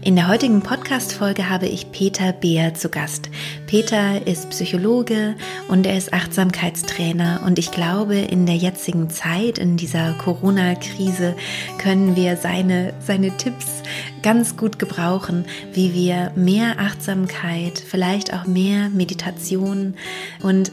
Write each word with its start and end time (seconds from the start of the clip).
In 0.00 0.14
der 0.14 0.28
heutigen 0.28 0.62
Podcast-Folge 0.62 1.50
habe 1.50 1.66
ich 1.66 1.90
Peter 1.90 2.32
Beer 2.32 2.72
zu 2.72 2.88
Gast. 2.88 3.30
Peter 3.66 4.24
ist 4.26 4.48
Psychologe 4.50 5.34
und 5.66 5.86
er 5.86 5.98
ist 5.98 6.12
Achtsamkeitstrainer 6.12 7.42
und 7.44 7.58
ich 7.58 7.72
glaube, 7.72 8.16
in 8.16 8.46
der 8.46 8.54
jetzigen 8.54 9.10
Zeit, 9.10 9.58
in 9.58 9.76
dieser 9.76 10.14
Corona-Krise, 10.14 11.34
können 11.78 12.14
wir 12.14 12.36
seine, 12.36 12.94
seine 13.00 13.36
Tipps 13.38 13.82
ganz 14.22 14.56
gut 14.56 14.78
gebrauchen, 14.78 15.44
wie 15.72 15.92
wir 15.92 16.30
mehr 16.36 16.78
Achtsamkeit, 16.78 17.78
vielleicht 17.78 18.32
auch 18.32 18.46
mehr 18.46 18.90
Meditation 18.90 19.94
und 20.42 20.70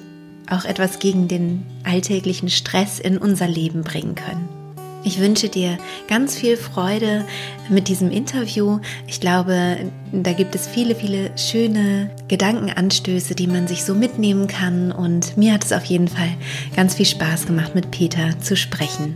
auch 0.49 0.65
etwas 0.65 0.99
gegen 0.99 1.27
den 1.27 1.65
alltäglichen 1.83 2.49
Stress 2.49 2.99
in 2.99 3.17
unser 3.17 3.47
Leben 3.47 3.81
bringen 3.81 4.13
können. 4.13 4.64
Ich 5.05 5.19
wünsche 5.19 5.49
dir 5.49 5.77
ganz 6.07 6.35
viel 6.35 6.57
Freude 6.57 7.25
mit 7.69 7.89
diesem 7.89 8.09
Interview. 8.09 8.79
Ich 9.05 9.21
glaube, 9.21 9.77
da 10.11 10.33
gibt 10.33 10.55
es 10.55 10.67
viele, 10.67 10.95
viele 10.95 11.29
schöne 11.37 12.09
Gedankenanstöße, 12.27 13.35
die 13.35 13.45
man 13.45 13.67
sich 13.67 13.83
so 13.83 13.93
mitnehmen 13.93 14.47
kann. 14.47 14.91
Und 14.91 15.37
mir 15.37 15.53
hat 15.53 15.63
es 15.63 15.73
auf 15.73 15.85
jeden 15.85 16.07
Fall 16.07 16.29
ganz 16.75 16.95
viel 16.95 17.05
Spaß 17.05 17.45
gemacht, 17.45 17.75
mit 17.75 17.91
Peter 17.91 18.39
zu 18.39 18.57
sprechen. 18.57 19.15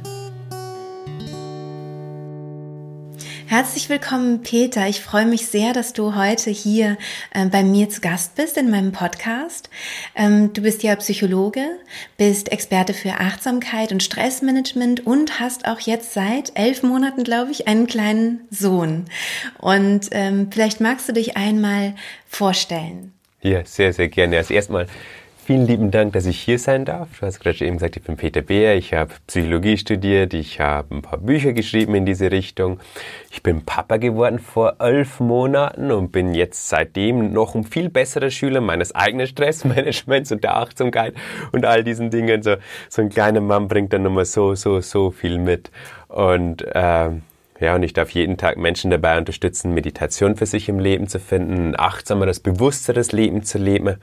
Herzlich 3.49 3.89
willkommen, 3.89 4.43
Peter. 4.43 4.87
Ich 4.87 5.01
freue 5.01 5.25
mich 5.25 5.47
sehr, 5.47 5.73
dass 5.73 5.93
du 5.93 6.13
heute 6.13 6.51
hier 6.51 6.99
äh, 7.33 7.47
bei 7.47 7.63
mir 7.63 7.89
zu 7.89 7.99
Gast 7.99 8.35
bist 8.35 8.57
in 8.57 8.69
meinem 8.69 8.91
Podcast. 8.91 9.71
Ähm, 10.15 10.53
du 10.53 10.61
bist 10.61 10.83
ja 10.83 10.95
Psychologe, 10.97 11.63
bist 12.15 12.51
Experte 12.51 12.93
für 12.93 13.13
Achtsamkeit 13.13 13.91
und 13.91 14.03
Stressmanagement 14.03 15.07
und 15.07 15.39
hast 15.39 15.67
auch 15.67 15.79
jetzt 15.79 16.13
seit 16.13 16.51
elf 16.53 16.83
Monaten, 16.83 17.23
glaube 17.23 17.49
ich, 17.49 17.67
einen 17.67 17.87
kleinen 17.87 18.41
Sohn. 18.51 19.05
Und 19.57 20.09
ähm, 20.11 20.49
vielleicht 20.51 20.79
magst 20.79 21.09
du 21.09 21.13
dich 21.13 21.35
einmal 21.35 21.95
vorstellen. 22.27 23.13
Ja, 23.41 23.65
sehr, 23.65 23.93
sehr 23.93 24.09
gerne. 24.09 24.35
Erst 24.35 24.51
erstmal 24.51 24.85
Vielen 25.49 25.65
lieben 25.65 25.89
Dank, 25.89 26.13
dass 26.13 26.27
ich 26.27 26.39
hier 26.39 26.59
sein 26.59 26.85
darf. 26.85 27.07
Du 27.19 27.25
hast 27.25 27.39
gerade 27.39 27.65
eben 27.65 27.77
gesagt, 27.77 27.97
ich 27.97 28.03
bin 28.03 28.17
Peter 28.17 28.41
Beer, 28.41 28.75
ich 28.75 28.93
habe 28.93 29.15
Psychologie 29.25 29.77
studiert, 29.77 30.35
ich 30.35 30.59
habe 30.59 30.93
ein 30.93 31.01
paar 31.01 31.17
Bücher 31.17 31.53
geschrieben 31.53 31.95
in 31.95 32.05
diese 32.05 32.29
Richtung. 32.29 32.79
Ich 33.31 33.41
bin 33.41 33.65
Papa 33.65 33.97
geworden 33.97 34.37
vor 34.37 34.75
elf 34.77 35.19
Monaten 35.19 35.91
und 35.91 36.11
bin 36.11 36.35
jetzt 36.35 36.69
seitdem 36.69 37.33
noch 37.33 37.55
ein 37.55 37.63
viel 37.63 37.89
besserer 37.89 38.29
Schüler 38.29 38.61
meines 38.61 38.93
eigenen 38.93 39.25
Stressmanagements 39.25 40.31
und 40.31 40.43
der 40.43 40.55
Achtsamkeit 40.55 41.15
und 41.51 41.65
all 41.65 41.83
diesen 41.83 42.11
Dingen. 42.11 42.43
So, 42.43 42.57
so 42.87 43.01
ein 43.01 43.09
kleiner 43.09 43.41
Mann 43.41 43.67
bringt 43.67 43.91
dann 43.91 44.03
nochmal 44.03 44.25
so, 44.25 44.53
so, 44.53 44.81
so 44.81 45.09
viel 45.09 45.39
mit. 45.39 45.71
Und 46.09 46.61
äh, 46.61 47.09
ja, 47.59 47.73
und 47.75 47.81
ich 47.81 47.93
darf 47.93 48.11
jeden 48.11 48.37
Tag 48.37 48.57
Menschen 48.57 48.91
dabei 48.91 49.17
unterstützen, 49.17 49.73
Meditation 49.73 50.35
für 50.35 50.45
sich 50.45 50.69
im 50.69 50.77
Leben 50.77 51.07
zu 51.07 51.19
finden, 51.19 51.69
ein 51.69 51.79
achtsameres, 51.79 52.39
bewussteres 52.39 53.13
Leben 53.13 53.41
zu 53.41 53.57
leben 53.57 53.95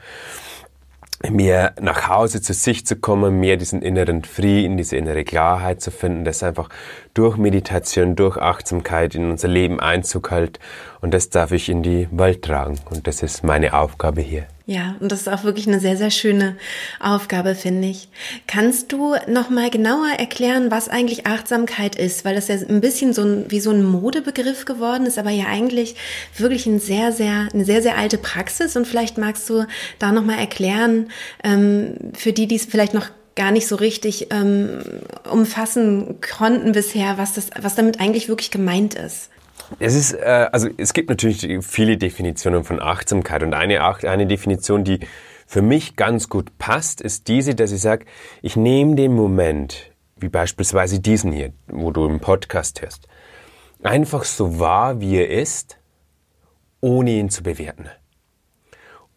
mehr 1.28 1.75
nach 1.81 2.09
Hause 2.09 2.41
zu 2.41 2.53
sich 2.53 2.86
zu 2.86 2.97
kommen, 2.97 3.41
mehr 3.41 3.56
diesen 3.56 3.83
inneren 3.83 4.25
Frieden, 4.25 4.77
diese 4.77 4.97
innere 4.97 5.25
Klarheit 5.25 5.81
zu 5.81 5.91
finden, 5.91 6.25
das 6.25 6.42
einfach 6.42 6.69
durch 7.17 7.36
Meditation, 7.39 8.14
durch 8.14 8.36
Achtsamkeit 8.36 9.14
in 9.14 9.31
unser 9.31 9.48
Leben 9.48 9.81
Einzug 9.81 10.31
hält. 10.31 10.59
Und 11.00 11.15
das 11.15 11.31
darf 11.31 11.53
ich 11.53 11.69
in 11.69 11.82
die 11.82 12.09
Welt 12.10 12.43
tragen. 12.43 12.78
Und 12.91 13.06
das 13.06 13.22
ist 13.22 13.43
meine 13.43 13.72
Aufgabe 13.75 14.21
hier. 14.21 14.47
Ja, 14.69 14.97
und 14.99 15.12
das 15.12 15.21
ist 15.21 15.28
auch 15.28 15.44
wirklich 15.44 15.69
eine 15.69 15.78
sehr, 15.78 15.97
sehr 15.97 16.10
schöne 16.10 16.56
Aufgabe, 16.99 17.55
finde 17.55 17.87
ich. 17.87 18.09
Kannst 18.49 18.93
du 18.93 19.15
noch 19.28 19.49
mal 19.49 19.71
genauer 19.71 20.09
erklären, 20.19 20.72
was 20.72 20.88
eigentlich 20.88 21.25
Achtsamkeit 21.25 21.94
ist? 21.94 22.25
Weil 22.25 22.34
das 22.34 22.49
ja 22.49 22.56
ein 22.56 22.81
bisschen 22.81 23.12
so 23.12 23.22
ein, 23.22 23.44
wie 23.49 23.60
so 23.60 23.71
ein 23.71 23.84
Modebegriff 23.84 24.65
geworden 24.65 25.06
ist, 25.06 25.19
aber 25.19 25.31
ja 25.31 25.47
eigentlich 25.47 25.94
wirklich 26.37 26.66
ein 26.66 26.81
sehr, 26.81 27.12
sehr, 27.12 27.49
eine 27.55 27.65
sehr, 27.65 27.81
sehr 27.81 27.97
alte 27.97 28.19
Praxis. 28.19 28.76
Und 28.76 28.87
vielleicht 28.87 29.19
magst 29.19 29.49
du 29.49 29.66
da 30.00 30.10
noch 30.10 30.25
mal 30.25 30.38
erklären, 30.38 31.10
ähm, 31.44 31.94
für 32.15 32.32
die, 32.32 32.49
die 32.49 32.56
es 32.56 32.66
vielleicht 32.66 32.93
noch 32.93 33.06
gar 33.37 33.53
nicht 33.53 33.69
so 33.69 33.77
richtig 33.77 34.33
ähm, 34.33 34.83
umfassen 35.31 36.21
konnten 36.21 36.73
bisher, 36.73 37.19
was 37.19 37.35
das, 37.35 37.51
was 37.61 37.75
damit 37.75 38.01
eigentlich 38.01 38.29
wirklich 38.29 38.51
gemeint 38.51 38.95
ist. 38.95 39.31
Es 39.79 39.95
ist, 39.95 40.15
äh, 40.15 40.49
also 40.51 40.69
es 40.77 40.93
gibt 40.93 41.11
natürlich 41.11 41.47
viele 41.65 41.97
Definitionen 41.97 42.65
von 42.65 42.81
Achtsamkeit 42.81 43.43
und 43.43 43.55
eine, 43.55 43.83
eine 43.85 44.27
Definition, 44.27 44.85
die 44.85 45.01
für 45.47 45.63
mich 45.63 45.97
ganz 45.97 46.29
gut 46.29 46.59
passt, 46.59 47.01
ist 47.01 47.29
diese, 47.29 47.55
dass 47.55 47.71
ich 47.71 47.81
sage, 47.81 48.07
ich 48.43 48.57
nehme 48.57 48.97
den 48.97 49.15
Moment, 49.15 49.93
wie 50.17 50.29
beispielsweise 50.29 50.99
diesen 50.99 51.31
hier, 51.31 51.53
wo 51.69 51.93
du 51.93 52.07
im 52.07 52.21
Podcast 52.21 52.83
hörst, 52.83 53.07
einfach 53.83 54.25
so 54.25 54.59
wahr, 54.59 55.01
wie 55.01 55.17
er 55.17 55.31
ist, 55.31 55.79
ohne 56.81 57.11
ihn 57.13 57.31
zu 57.31 57.43
bewerten 57.43 57.89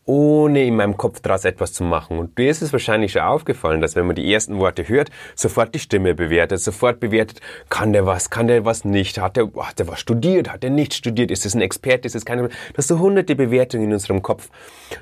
ohne 0.10 0.66
in 0.66 0.76
meinem 0.76 0.98
Kopf 0.98 1.20
daraus 1.20 1.46
etwas 1.46 1.72
zu 1.72 1.84
machen. 1.84 2.18
Und 2.18 2.36
dir 2.40 2.50
ist 2.50 2.64
es 2.64 2.74
wahrscheinlich 2.74 3.12
schon 3.12 3.22
aufgefallen, 3.22 3.80
dass 3.80 3.96
wenn 3.96 4.08
man 4.08 4.16
die 4.16 4.34
ersten 4.34 4.58
Worte 4.58 4.90
hört, 4.90 5.12
sofort 5.36 5.76
die 5.76 5.80
Stimme 5.80 6.16
bewertet, 6.16 6.60
sofort 6.60 7.00
bewertet, 7.00 7.42
kann 7.70 7.94
der 7.94 8.08
was, 8.08 8.32
kann 8.32 8.48
der 8.48 8.66
was 8.66 8.86
nicht, 8.86 9.20
hat 9.20 9.38
der, 9.38 9.52
hat 9.60 9.78
der 9.78 9.88
was 9.88 10.00
studiert, 10.00 10.52
hat 10.52 10.64
der 10.64 10.72
nicht 10.72 10.96
studiert, 10.96 11.30
ist 11.30 11.46
es 11.46 11.54
ein 11.54 11.62
Experte, 11.62 12.08
ist 12.08 12.16
es 12.16 12.26
keine, 12.26 12.50
dass 12.74 12.88
so 12.88 12.98
hunderte 12.98 13.36
Bewertungen 13.36 13.84
in 13.84 13.94
unserem 13.94 14.24
Kopf 14.24 14.50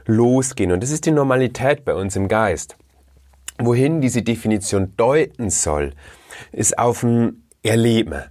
losgehen. 0.08 0.74
Und 0.74 0.84
das 0.84 0.92
ist 0.92 1.06
die 1.06 1.12
Normalität 1.12 1.86
bei 1.86 1.94
uns 1.94 2.18
im 2.18 2.28
Geist. 2.28 2.76
Wohin 3.60 4.02
diese 4.02 4.24
Definition 4.24 4.92
deuten 4.98 5.50
soll, 5.50 5.94
ist 6.52 6.78
auf 6.78 7.04
ein 7.04 7.44
Erleben. 7.64 8.24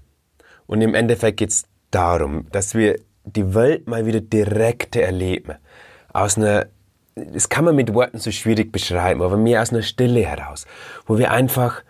Und 0.67 0.83
im 0.83 0.95
Endeffekt 0.95 1.39
geht 1.39 1.51
es 1.51 1.65
darum, 1.91 2.49
dass 2.53 2.75
wir 2.75 3.01
die 3.25 3.55
Welt 3.55 3.89
mal 3.89 4.05
wieder 4.05 4.21
direkt 4.21 4.95
erleben 4.95 5.57
aus 6.23 6.37
einer, 6.37 6.67
das 7.15 7.49
kann 7.49 7.65
man 7.65 7.77
mit 7.77 7.95
Worten 7.95 8.19
so 8.19 8.31
schwierig 8.31 8.73
beschreiben, 8.73 9.23
aber 9.23 9.37
mehr 9.37 9.63
aus 9.63 9.73
einer 9.73 9.83
Stille 9.83 10.25
heraus, 10.25 10.67
wo 11.07 11.19
wir 11.19 11.31
einfach 11.31 11.83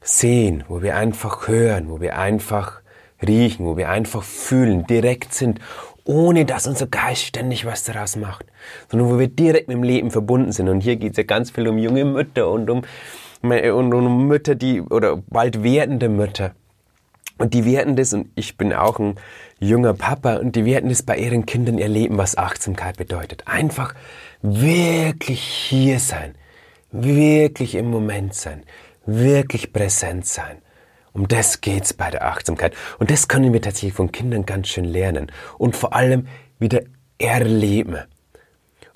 sehen, 0.00 0.64
wo 0.68 0.82
wir 0.82 0.96
einfach 0.96 1.48
hören, 1.48 1.88
wo 1.88 2.00
wir 2.00 2.18
einfach 2.18 2.80
riechen, 3.26 3.64
wo 3.64 3.76
wir 3.76 3.88
einfach 3.88 4.22
fühlen, 4.22 4.86
direkt 4.86 5.32
sind, 5.32 5.60
ohne 6.04 6.44
dass 6.44 6.66
unser 6.66 6.86
Geist 6.86 7.22
ständig 7.22 7.64
was 7.64 7.84
daraus 7.84 8.16
macht, 8.16 8.44
sondern 8.90 9.08
wo 9.08 9.18
wir 9.18 9.28
direkt 9.28 9.68
mit 9.68 9.76
dem 9.76 9.82
Leben 9.82 10.10
verbunden 10.10 10.52
sind. 10.52 10.68
Und 10.68 10.82
hier 10.82 10.96
geht 10.96 11.12
es 11.12 11.16
ja 11.16 11.22
ganz 11.24 11.50
viel 11.50 11.66
um 11.66 11.78
junge 11.78 12.04
Mütter 12.04 12.50
und 12.50 12.68
um, 12.68 12.82
und 13.42 13.94
um 13.94 14.26
Mütter, 14.26 14.54
die, 14.54 14.82
oder 14.82 15.16
bald 15.16 15.62
werdende 15.62 16.10
Mütter. 16.10 16.52
Und 17.38 17.54
die 17.54 17.64
werden 17.64 17.96
das, 17.96 18.12
und 18.12 18.28
ich 18.34 18.56
bin 18.56 18.72
auch 18.72 18.98
ein 18.98 19.16
junger 19.68 19.94
Papa 19.94 20.36
und 20.36 20.56
die 20.56 20.64
werden 20.64 20.90
es 20.90 21.02
bei 21.02 21.16
ihren 21.16 21.46
Kindern 21.46 21.78
erleben, 21.78 22.18
was 22.18 22.36
Achtsamkeit 22.36 22.96
bedeutet. 22.96 23.46
Einfach 23.46 23.94
wirklich 24.42 25.40
hier 25.40 25.98
sein, 25.98 26.34
wirklich 26.92 27.74
im 27.74 27.90
Moment 27.90 28.34
sein, 28.34 28.62
wirklich 29.06 29.72
präsent 29.72 30.26
sein. 30.26 30.58
Um 31.12 31.28
das 31.28 31.60
geht's 31.60 31.94
bei 31.94 32.10
der 32.10 32.26
Achtsamkeit. 32.26 32.74
Und 32.98 33.10
das 33.10 33.28
können 33.28 33.52
wir 33.52 33.62
tatsächlich 33.62 33.94
von 33.94 34.10
Kindern 34.10 34.46
ganz 34.46 34.68
schön 34.68 34.84
lernen. 34.84 35.30
Und 35.58 35.76
vor 35.76 35.94
allem 35.94 36.26
wieder 36.58 36.82
erleben. 37.18 37.98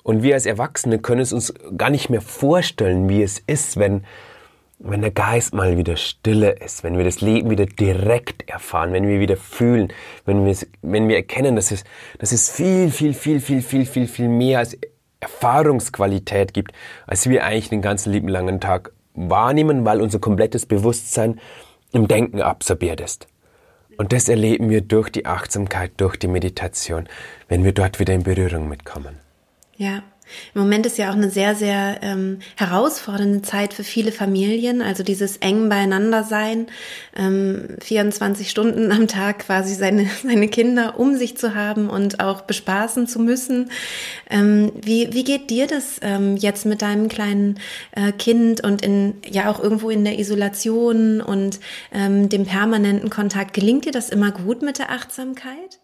Und 0.03 0.23
wir 0.23 0.33
als 0.33 0.45
Erwachsene 0.45 0.99
können 0.99 1.21
es 1.21 1.31
uns 1.31 1.53
gar 1.77 1.89
nicht 1.89 2.09
mehr 2.09 2.21
vorstellen, 2.21 3.07
wie 3.07 3.23
es 3.23 3.39
ist, 3.39 3.77
wenn 3.77 4.03
wenn 4.79 5.01
der 5.01 5.11
Geist 5.11 5.53
mal 5.53 5.77
wieder 5.77 5.97
stille 5.97 6.51
ist, 6.51 6.83
wenn 6.83 6.97
wir 6.97 7.03
das 7.03 7.19
Leben 7.19 7.49
wieder 7.49 7.65
direkt 7.65 8.49
erfahren, 8.49 8.93
wenn 8.93 9.07
wir 9.07 9.19
wieder 9.19 9.35
fühlen, 9.35 9.91
wenn 10.25 10.45
wir, 10.45 10.55
wenn 10.81 11.09
wir 11.09 11.17
erkennen, 11.17 11.57
dass 11.57 11.71
es, 11.71 11.83
dass 12.17 12.31
es 12.31 12.49
viel, 12.49 12.89
viel, 12.89 13.13
viel, 13.13 13.41
viel, 13.41 13.61
viel, 13.61 13.85
viel, 13.85 14.07
viel 14.07 14.29
mehr 14.29 14.59
als 14.59 14.77
Erfahrungsqualität 15.19 16.53
gibt, 16.53 16.71
als 17.05 17.29
wir 17.29 17.43
eigentlich 17.43 17.69
den 17.69 17.81
ganzen 17.81 18.13
lieben 18.13 18.29
langen 18.29 18.61
Tag 18.61 18.93
wahrnehmen, 19.13 19.83
weil 19.83 20.01
unser 20.01 20.19
komplettes 20.19 20.65
Bewusstsein 20.65 21.41
im 21.91 22.07
Denken 22.07 22.41
absorbiert 22.41 23.01
ist. 23.01 23.27
Und 23.97 24.13
das 24.13 24.29
erleben 24.29 24.69
wir 24.69 24.79
durch 24.79 25.09
die 25.09 25.25
Achtsamkeit, 25.25 25.91
durch 25.97 26.15
die 26.15 26.29
Meditation, 26.29 27.09
wenn 27.49 27.65
wir 27.65 27.73
dort 27.73 27.99
wieder 27.99 28.13
in 28.13 28.23
Berührung 28.23 28.69
mitkommen. 28.69 29.17
Ja, 29.75 30.03
Im 30.53 30.61
Moment 30.61 30.85
ist 30.85 30.97
ja 30.97 31.09
auch 31.09 31.15
eine 31.15 31.29
sehr, 31.29 31.55
sehr 31.55 31.99
ähm, 32.01 32.39
herausfordernde 32.55 33.41
Zeit 33.41 33.73
für 33.73 33.83
viele 33.83 34.11
Familien. 34.11 34.81
Also 34.81 35.03
dieses 35.03 35.37
eng 35.37 35.69
beieinander 35.69 36.23
sein, 36.23 36.67
ähm, 37.15 37.77
24 37.81 38.49
Stunden 38.49 38.91
am 38.91 39.07
Tag 39.07 39.39
quasi 39.39 39.73
seine, 39.75 40.09
seine 40.23 40.47
Kinder 40.47 40.99
um 40.99 41.15
sich 41.15 41.37
zu 41.37 41.55
haben 41.55 41.89
und 41.89 42.19
auch 42.19 42.41
bespaßen 42.41 43.07
zu 43.07 43.19
müssen. 43.19 43.69
Ähm, 44.29 44.71
wie, 44.81 45.13
wie 45.13 45.23
geht 45.23 45.49
dir 45.49 45.67
das 45.67 45.99
ähm, 46.01 46.37
jetzt 46.37 46.65
mit 46.65 46.81
deinem 46.81 47.09
kleinen 47.09 47.59
äh, 47.91 48.11
Kind 48.11 48.63
und 48.63 48.81
in, 48.81 49.15
ja 49.29 49.49
auch 49.49 49.61
irgendwo 49.61 49.89
in 49.89 50.03
der 50.03 50.19
Isolation 50.19 51.21
und 51.21 51.59
ähm, 51.91 52.29
dem 52.29 52.45
permanenten 52.45 53.09
Kontakt? 53.09 53.53
Gelingt 53.53 53.85
dir 53.85 53.91
das 53.91 54.09
immer 54.09 54.31
gut 54.31 54.61
mit 54.61 54.79
der 54.79 54.91
Achtsamkeit? 54.91 55.79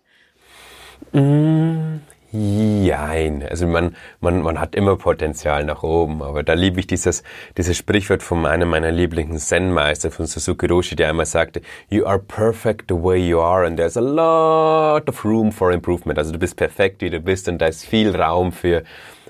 Jein. 2.36 3.44
Also 3.44 3.68
man, 3.68 3.96
man, 4.20 4.42
man 4.42 4.60
hat 4.60 4.76
immer 4.76 4.98
Potenzial 4.98 5.64
nach 5.64 5.84
oben, 5.84 6.22
aber 6.22 6.44
da 6.44 6.54
liebe 6.54 6.80
ich 6.80 6.88
dieses, 6.88 7.24
dieses 7.58 7.78
Sprichwort 7.78 8.24
von 8.24 8.46
einem 8.46 8.70
meiner 8.70 8.92
Lieblings-Zen-Meister, 8.92 10.12
von 10.12 10.26
Suzuki 10.26 10.66
Roshi, 10.66 10.96
der 10.96 11.10
einmal 11.10 11.26
sagte, 11.26 11.62
You 11.90 12.06
are 12.06 12.20
perfect 12.20 12.86
the 12.90 12.96
way 12.96 13.18
you 13.18 13.40
are 13.40 13.66
and 13.66 13.78
there's 13.78 13.98
a 13.98 14.02
lot 14.02 15.08
of 15.08 15.24
room 15.24 15.52
for 15.52 15.72
improvement. 15.72 16.20
Also 16.20 16.32
du 16.32 16.40
bist 16.40 16.58
perfekt, 16.58 17.02
wie 17.02 17.10
du 17.10 17.20
bist 17.20 17.48
und 17.48 17.60
da 17.60 17.68
ist 17.68 17.86
viel 17.86 18.16
Raum 18.16 18.52
für 18.52 18.84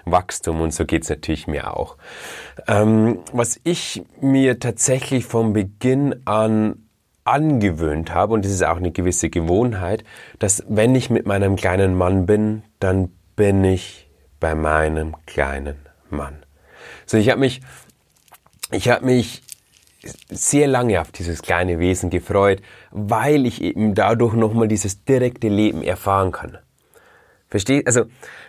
Wachstum 0.06 0.62
und 0.62 0.74
so 0.74 0.86
geht's 0.86 1.10
natürlich 1.10 1.48
mir 1.48 1.76
auch. 1.76 1.98
Ähm, 2.68 3.20
was 3.34 3.60
ich 3.64 4.04
mir 4.22 4.60
tatsächlich 4.60 5.26
vom 5.26 5.54
Beginn 5.54 6.22
an 6.26 6.85
angewöhnt 7.26 8.14
habe, 8.14 8.34
und 8.34 8.46
das 8.46 8.52
ist 8.52 8.64
auch 8.64 8.78
eine 8.78 8.92
gewisse 8.92 9.30
Gewohnheit, 9.30 10.04
dass 10.40 10.64
wenn 10.70 10.96
ich 10.96 11.10
mit 11.10 11.26
meinem 11.26 11.56
kleinen 11.56 11.96
Mann 11.96 12.26
bin, 12.26 12.64
dann 12.80 13.10
bin 13.36 13.64
ich 13.64 14.10
bei 14.40 14.56
meinem 14.56 15.16
kleinen 15.26 15.78
Mann. 16.10 16.44
So, 17.06 17.18
ich 17.18 17.30
habe 17.30 17.40
mich, 17.40 17.62
ich 18.72 18.90
habe 18.90 19.06
mich 19.06 19.42
sehr 20.30 20.68
lange 20.68 21.02
auf 21.02 21.12
dieses 21.12 21.42
kleine 21.42 21.80
Wesen 21.80 22.12
gefreut, 22.12 22.62
weil 22.92 23.48
ich 23.48 23.62
eben 23.62 23.96
dadurch 23.96 24.36
nochmal 24.36 24.68
dieses 24.68 25.04
direkte 25.04 25.48
Leben 25.48 25.82
erfahren 25.82 26.32
kann. 26.32 26.60
Versteht, 27.50 27.88
also, 27.88 28.06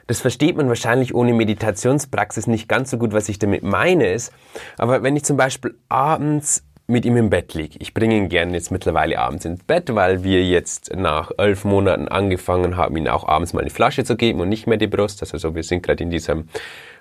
das 0.06 0.20
versteht 0.20 0.56
man 0.56 0.68
wahrscheinlich 0.68 1.14
ohne 1.14 1.32
Meditationspraxis 1.32 2.46
nicht 2.46 2.68
ganz 2.68 2.90
so 2.90 2.98
gut, 2.98 3.12
was 3.12 3.28
ich 3.28 3.38
damit 3.38 3.62
meine 3.62 4.12
ist. 4.12 4.32
Aber 4.76 5.02
wenn 5.02 5.16
ich 5.16 5.24
zum 5.24 5.36
Beispiel 5.36 5.78
abends 5.88 6.65
mit 6.86 7.04
ihm 7.04 7.16
im 7.16 7.30
Bett 7.30 7.54
liege. 7.54 7.76
Ich 7.80 7.94
bringe 7.94 8.16
ihn 8.16 8.28
gerne 8.28 8.52
jetzt 8.52 8.70
mittlerweile 8.70 9.18
abends 9.18 9.44
ins 9.44 9.62
Bett, 9.64 9.94
weil 9.94 10.22
wir 10.22 10.44
jetzt 10.44 10.94
nach 10.94 11.32
elf 11.36 11.64
Monaten 11.64 12.08
angefangen 12.08 12.76
haben, 12.76 12.96
ihn 12.96 13.08
auch 13.08 13.26
abends 13.26 13.52
mal 13.52 13.60
eine 13.60 13.70
Flasche 13.70 14.04
zu 14.04 14.16
geben 14.16 14.40
und 14.40 14.48
nicht 14.48 14.66
mehr 14.66 14.78
die 14.78 14.86
Brust. 14.86 15.20
Also 15.22 15.38
so, 15.38 15.54
wir 15.54 15.64
sind 15.64 15.82
gerade 15.82 16.02
in 16.04 16.10
diesem 16.10 16.48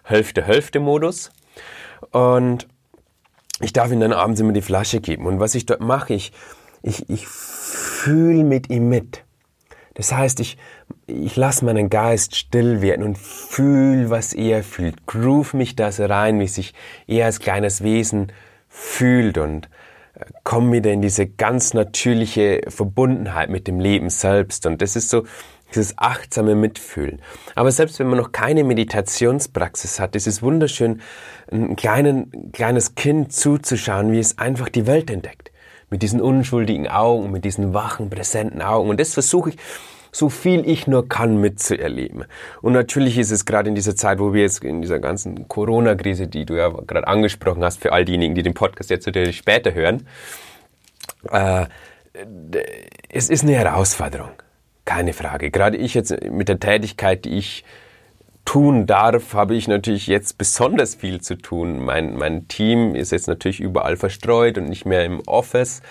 Hälfte-Hälfte-Modus. 0.04 1.32
Und 2.12 2.68
ich 3.62 3.74
darf 3.74 3.92
ihm 3.92 4.00
dann 4.00 4.14
abends 4.14 4.40
immer 4.40 4.54
die 4.54 4.62
Flasche 4.62 5.02
geben. 5.02 5.28
Und 5.28 5.40
was 5.40 5.54
ich 5.54 5.68
dort 5.68 5.82
mache, 5.82 6.14
ich, 6.14 6.32
ich, 6.82 7.08
ich 7.10 7.28
fühle 7.28 8.44
mit 8.44 8.70
ihm 8.70 8.90
mit. 8.90 9.24
Das 9.94 10.12
heißt, 10.12 10.40
ich, 10.40 10.58
ich 11.08 11.36
lasse 11.36 11.64
meinen 11.64 11.90
Geist 11.90 12.36
still 12.36 12.82
werden 12.82 13.06
und 13.06 13.18
fühle, 13.18 14.10
was 14.10 14.34
er 14.34 14.64
fühlt. 14.64 15.06
Groove 15.06 15.54
mich 15.54 15.76
das 15.76 16.00
rein, 16.00 16.40
wie 16.40 16.48
sich 16.48 16.74
er 17.08 17.28
als 17.28 17.40
kleines 17.40 17.82
Wesen 17.82 18.32
fühlt 18.68 19.38
und 19.38 19.70
äh, 20.16 20.26
komm 20.44 20.72
wieder 20.72 20.92
in 20.92 21.02
diese 21.02 21.28
ganz 21.28 21.74
natürliche 21.74 22.62
Verbundenheit 22.68 23.50
mit 23.50 23.68
dem 23.68 23.80
Leben 23.80 24.10
selbst. 24.10 24.66
Und 24.66 24.82
das 24.82 24.96
ist 24.96 25.10
so 25.10 25.24
dieses 25.70 25.98
achtsame 25.98 26.56
Mitfühlen. 26.56 27.22
Aber 27.56 27.72
selbst 27.72 28.00
wenn 28.00 28.08
man 28.08 28.18
noch 28.18 28.32
keine 28.32 28.64
Meditationspraxis 28.64 30.00
hat, 30.00 30.16
ist 30.16 30.28
es 30.28 30.42
wunderschön, 30.42 31.02
ein 31.52 31.76
kleinen, 31.76 32.52
kleines 32.52 32.96
Kind 32.96 33.34
zuzuschauen, 33.34 34.12
wie 34.12 34.20
es 34.20 34.38
einfach 34.38 34.70
die 34.70 34.88
Welt 34.88 35.10
entdeckt. 35.10 35.52
Mit 35.90 36.02
diesen 36.02 36.22
unschuldigen 36.22 36.88
Augen, 36.88 37.32
mit 37.32 37.46
diesen 37.46 37.74
wachen, 37.74 38.10
präsenten 38.10 38.62
Augen. 38.62 38.90
Und 38.90 39.00
das 39.00 39.14
versuche 39.14 39.52
ich 39.52 39.58
so 40.16 40.30
viel 40.30 40.68
ich 40.68 40.88
nur 40.88 41.10
kann 41.10 41.42
mitzuerleben. 41.42 42.24
Und 42.62 42.72
natürlich 42.72 43.18
ist 43.18 43.32
es 43.32 43.46
gerade 43.46 43.68
in 43.68 43.76
dieser 43.76 43.98
Zeit, 43.98 44.20
wo 44.20 44.34
wir 44.34 44.44
jetzt 44.44 44.64
in 44.64 44.82
dieser 44.82 45.00
ganzen 45.00 45.50
Corona-Krise, 45.50 46.28
die 46.28 46.46
du 46.46 46.56
ja 46.56 46.70
gerade 46.70 47.08
angesprochen 47.08 47.64
hast, 47.66 47.82
für 47.82 47.92
all 47.92 48.06
diejenigen, 48.06 48.34
die 48.34 48.42
den 48.42 48.54
Podcast 48.54 48.90
jetzt 48.90 49.06
natürlich 49.06 49.36
später 49.36 49.74
hören, 49.74 50.08
äh, 51.32 51.66
es 53.10 53.30
ist 53.30 53.44
eine 53.44 53.56
Herausforderung. 53.56 54.32
Keine 54.86 55.12
Frage. 55.12 55.52
Gerade 55.52 55.76
ich 55.76 55.94
jetzt 55.94 56.16
mit 56.30 56.48
der 56.48 56.62
Tätigkeit, 56.62 57.26
die 57.26 57.38
ich 57.38 57.66
tun 58.46 58.86
darf, 58.86 59.34
habe 59.34 59.56
ich 59.56 59.68
natürlich 59.68 60.08
jetzt 60.08 60.38
besonders 60.38 60.96
viel 60.96 61.20
zu 61.20 61.36
tun. 61.36 61.84
Mein, 61.84 62.16
mein 62.16 62.48
Team 62.48 62.96
ist 62.96 63.12
jetzt 63.12 63.28
natürlich 63.28 63.60
überall 63.60 63.98
verstreut 63.98 64.58
und 64.58 64.70
nicht 64.70 64.86
mehr 64.86 65.04
im 65.04 65.20
Office. 65.26 65.82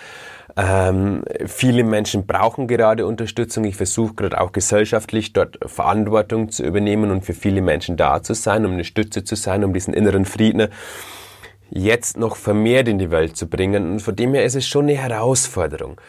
Ähm, 0.57 1.25
viele 1.47 1.83
Menschen 1.83 2.27
brauchen 2.27 2.69
gerade 2.69 3.07
Unterstützung. 3.07 3.65
Ich 3.65 3.77
versuche 3.77 4.15
gerade 4.15 4.41
auch 4.41 4.53
gesellschaftlich 4.53 5.33
dort 5.33 5.59
Verantwortung 5.67 6.51
zu 6.51 6.65
übernehmen 6.65 7.11
und 7.11 7.25
für 7.25 7.35
viele 7.35 7.61
Menschen 7.61 7.97
da 7.97 8.23
zu 8.23 8.35
sein, 8.35 8.65
um 8.65 8.73
eine 8.73 8.85
Stütze 8.85 9.25
zu 9.25 9.35
sein, 9.35 9.65
um 9.65 9.73
diesen 9.73 9.95
inneren 9.95 10.25
Frieden 10.25 10.69
jetzt 11.71 12.17
noch 12.17 12.37
vermehrt 12.37 12.89
in 12.89 12.99
die 12.99 13.11
Welt 13.11 13.37
zu 13.37 13.49
bringen. 13.49 13.93
Und 13.93 14.01
von 14.01 14.15
dem 14.15 14.35
her 14.35 14.45
ist 14.45 14.55
es 14.55 14.67
schon 14.67 14.85
eine 14.85 14.97
Herausforderung. 14.97 16.01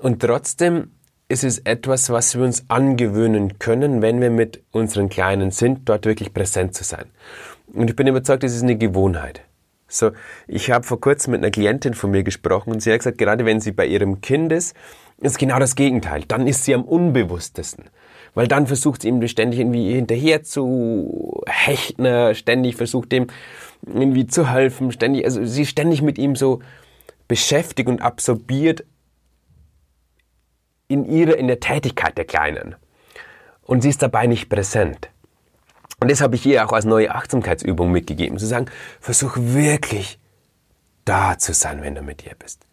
Und 0.00 0.20
trotzdem 0.20 0.90
ist 1.28 1.44
es 1.44 1.58
etwas, 1.58 2.10
was 2.10 2.36
wir 2.36 2.44
uns 2.44 2.64
angewöhnen 2.68 3.58
können, 3.58 4.02
wenn 4.02 4.20
wir 4.20 4.30
mit 4.30 4.62
unseren 4.70 5.08
Kleinen 5.08 5.50
sind, 5.50 5.88
dort 5.88 6.06
wirklich 6.06 6.32
präsent 6.32 6.74
zu 6.74 6.84
sein. 6.84 7.06
Und 7.72 7.90
ich 7.90 7.96
bin 7.96 8.06
überzeugt, 8.06 8.44
es 8.44 8.54
ist 8.54 8.62
eine 8.62 8.76
Gewohnheit. 8.76 9.42
So, 9.88 10.10
ich 10.46 10.70
habe 10.70 10.84
vor 10.84 11.00
kurzem 11.00 11.32
mit 11.32 11.42
einer 11.42 11.50
Klientin 11.50 11.94
von 11.94 12.10
mir 12.10 12.22
gesprochen 12.22 12.72
und 12.72 12.80
sie 12.80 12.92
hat 12.92 12.98
gesagt, 12.98 13.16
gerade 13.16 13.46
wenn 13.46 13.60
sie 13.60 13.72
bei 13.72 13.86
ihrem 13.86 14.20
Kind 14.20 14.52
ist, 14.52 14.76
ist 15.16 15.38
genau 15.38 15.58
das 15.58 15.74
Gegenteil. 15.74 16.24
Dann 16.28 16.46
ist 16.46 16.64
sie 16.64 16.74
am 16.74 16.84
unbewusstesten. 16.84 17.86
Weil 18.34 18.46
dann 18.46 18.66
versucht 18.66 19.02
sie 19.02 19.08
ihm 19.08 19.26
ständig 19.26 19.60
irgendwie 19.60 19.94
hinterher 19.94 20.42
zu 20.42 21.42
hechten, 21.46 22.34
ständig 22.34 22.76
versucht 22.76 23.10
dem 23.12 23.28
irgendwie 23.86 24.26
zu 24.26 24.50
helfen, 24.50 24.92
ständig, 24.92 25.24
also 25.24 25.44
sie 25.44 25.62
ist 25.62 25.70
ständig 25.70 26.02
mit 26.02 26.18
ihm 26.18 26.36
so 26.36 26.60
beschäftigt 27.26 27.88
und 27.88 28.02
absorbiert 28.02 28.84
in 30.88 31.04
ihrer, 31.04 31.36
in 31.36 31.46
der 31.46 31.60
Tätigkeit 31.60 32.18
der 32.18 32.26
Kleinen. 32.26 32.76
Und 33.62 33.82
sie 33.82 33.88
ist 33.88 34.02
dabei 34.02 34.26
nicht 34.26 34.48
präsent. 34.48 35.10
Und 36.00 36.10
das 36.10 36.20
habe 36.20 36.36
ich 36.36 36.46
ihr 36.46 36.64
auch 36.64 36.72
als 36.72 36.84
neue 36.84 37.14
Achtsamkeitsübung 37.14 37.90
mitgegeben, 37.90 38.38
zu 38.38 38.46
sagen, 38.46 38.66
versuch 39.00 39.32
wirklich 39.36 40.18
da 41.04 41.38
zu 41.38 41.52
sein, 41.52 41.82
wenn 41.82 41.94
du 41.94 42.02
mit 42.02 42.24
ihr 42.24 42.34
bist. 42.38 42.66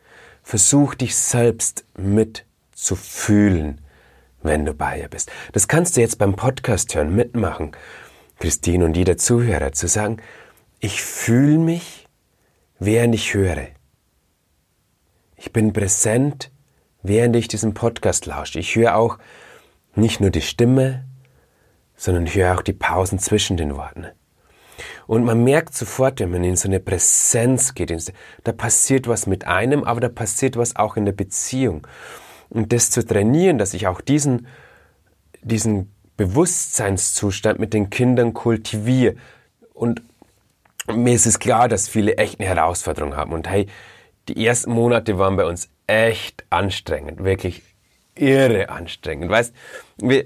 Versuch 0.44 0.94
dich 0.94 1.16
selbst 1.16 1.86
mitzufühlen, 1.98 3.82
wenn 4.44 4.66
du 4.66 4.74
bei 4.74 5.00
ihr 5.00 5.08
bist. 5.08 5.32
Das 5.54 5.68
kannst 5.68 5.98
du 5.98 6.02
jetzt 6.02 6.20
beim 6.20 6.36
Podcast 6.36 6.94
hören, 6.94 7.16
mitmachen, 7.16 7.72
Christine 8.38 8.86
und 8.86 8.96
jeder 8.96 9.18
Zuhörer, 9.18 9.72
zu 9.72 9.88
sagen, 9.88 10.18
ich 10.80 11.02
fühle 11.02 11.58
mich, 11.58 12.08
während 12.78 13.16
ich 13.16 13.34
höre. 13.34 13.68
Ich 15.36 15.52
bin 15.52 15.74
präsent, 15.74 16.52
während 17.02 17.36
ich 17.36 17.48
diesen 17.48 17.74
Podcast 17.74 18.26
lausche. 18.26 18.60
Ich 18.60 18.76
höre 18.76 18.96
auch 18.96 19.18
nicht 19.96 20.20
nur 20.20 20.30
die 20.30 20.42
Stimme, 20.42 21.06
sondern 21.96 22.28
höre 22.28 22.56
auch 22.56 22.62
die 22.62 22.74
Pausen 22.74 23.20
zwischen 23.20 23.58
den 23.58 23.76
Worten. 23.76 24.08
Und 25.08 25.24
man 25.24 25.44
merkt 25.44 25.76
sofort, 25.76 26.20
wenn 26.20 26.32
man 26.32 26.44
in 26.44 26.56
so 26.56 26.68
eine 26.68 26.80
Präsenz 26.80 27.74
geht, 27.74 27.94
da 28.44 28.52
passiert 28.52 29.08
was 29.08 29.28
mit 29.28 29.46
einem, 29.46 29.84
aber 29.84 30.00
da 30.00 30.10
passiert 30.10 30.58
was 30.58 30.76
auch 30.76 30.98
in 30.98 31.06
der 31.06 31.14
Beziehung. 31.14 31.86
Und 32.50 32.74
das 32.74 32.90
zu 32.90 33.06
trainieren, 33.06 33.58
dass 33.58 33.74
ich 33.74 33.88
auch 33.88 34.02
diesen, 34.02 34.48
diesen 35.42 35.94
Bewusstseinszustand 36.18 37.60
mit 37.60 37.74
den 37.74 37.90
Kindern 37.90 38.34
kultiviere. 38.34 39.16
Und 39.74 40.02
mir 40.94 41.14
ist 41.14 41.26
es 41.26 41.40
klar, 41.40 41.68
dass 41.68 41.88
viele 41.88 42.18
echt 42.18 42.40
eine 42.40 42.50
Herausforderung 42.50 43.16
haben. 43.16 43.34
Und 43.34 43.50
hey, 43.50 43.68
die 44.28 44.46
ersten 44.46 44.72
Monate 44.72 45.18
waren 45.18 45.36
bei 45.36 45.46
uns 45.46 45.70
echt 45.88 46.46
anstrengend, 46.50 47.24
wirklich 47.24 47.62
irre 48.18 48.70
anstrengend. 48.70 49.30
Weißt, 49.30 49.54
ich, 50.02 50.26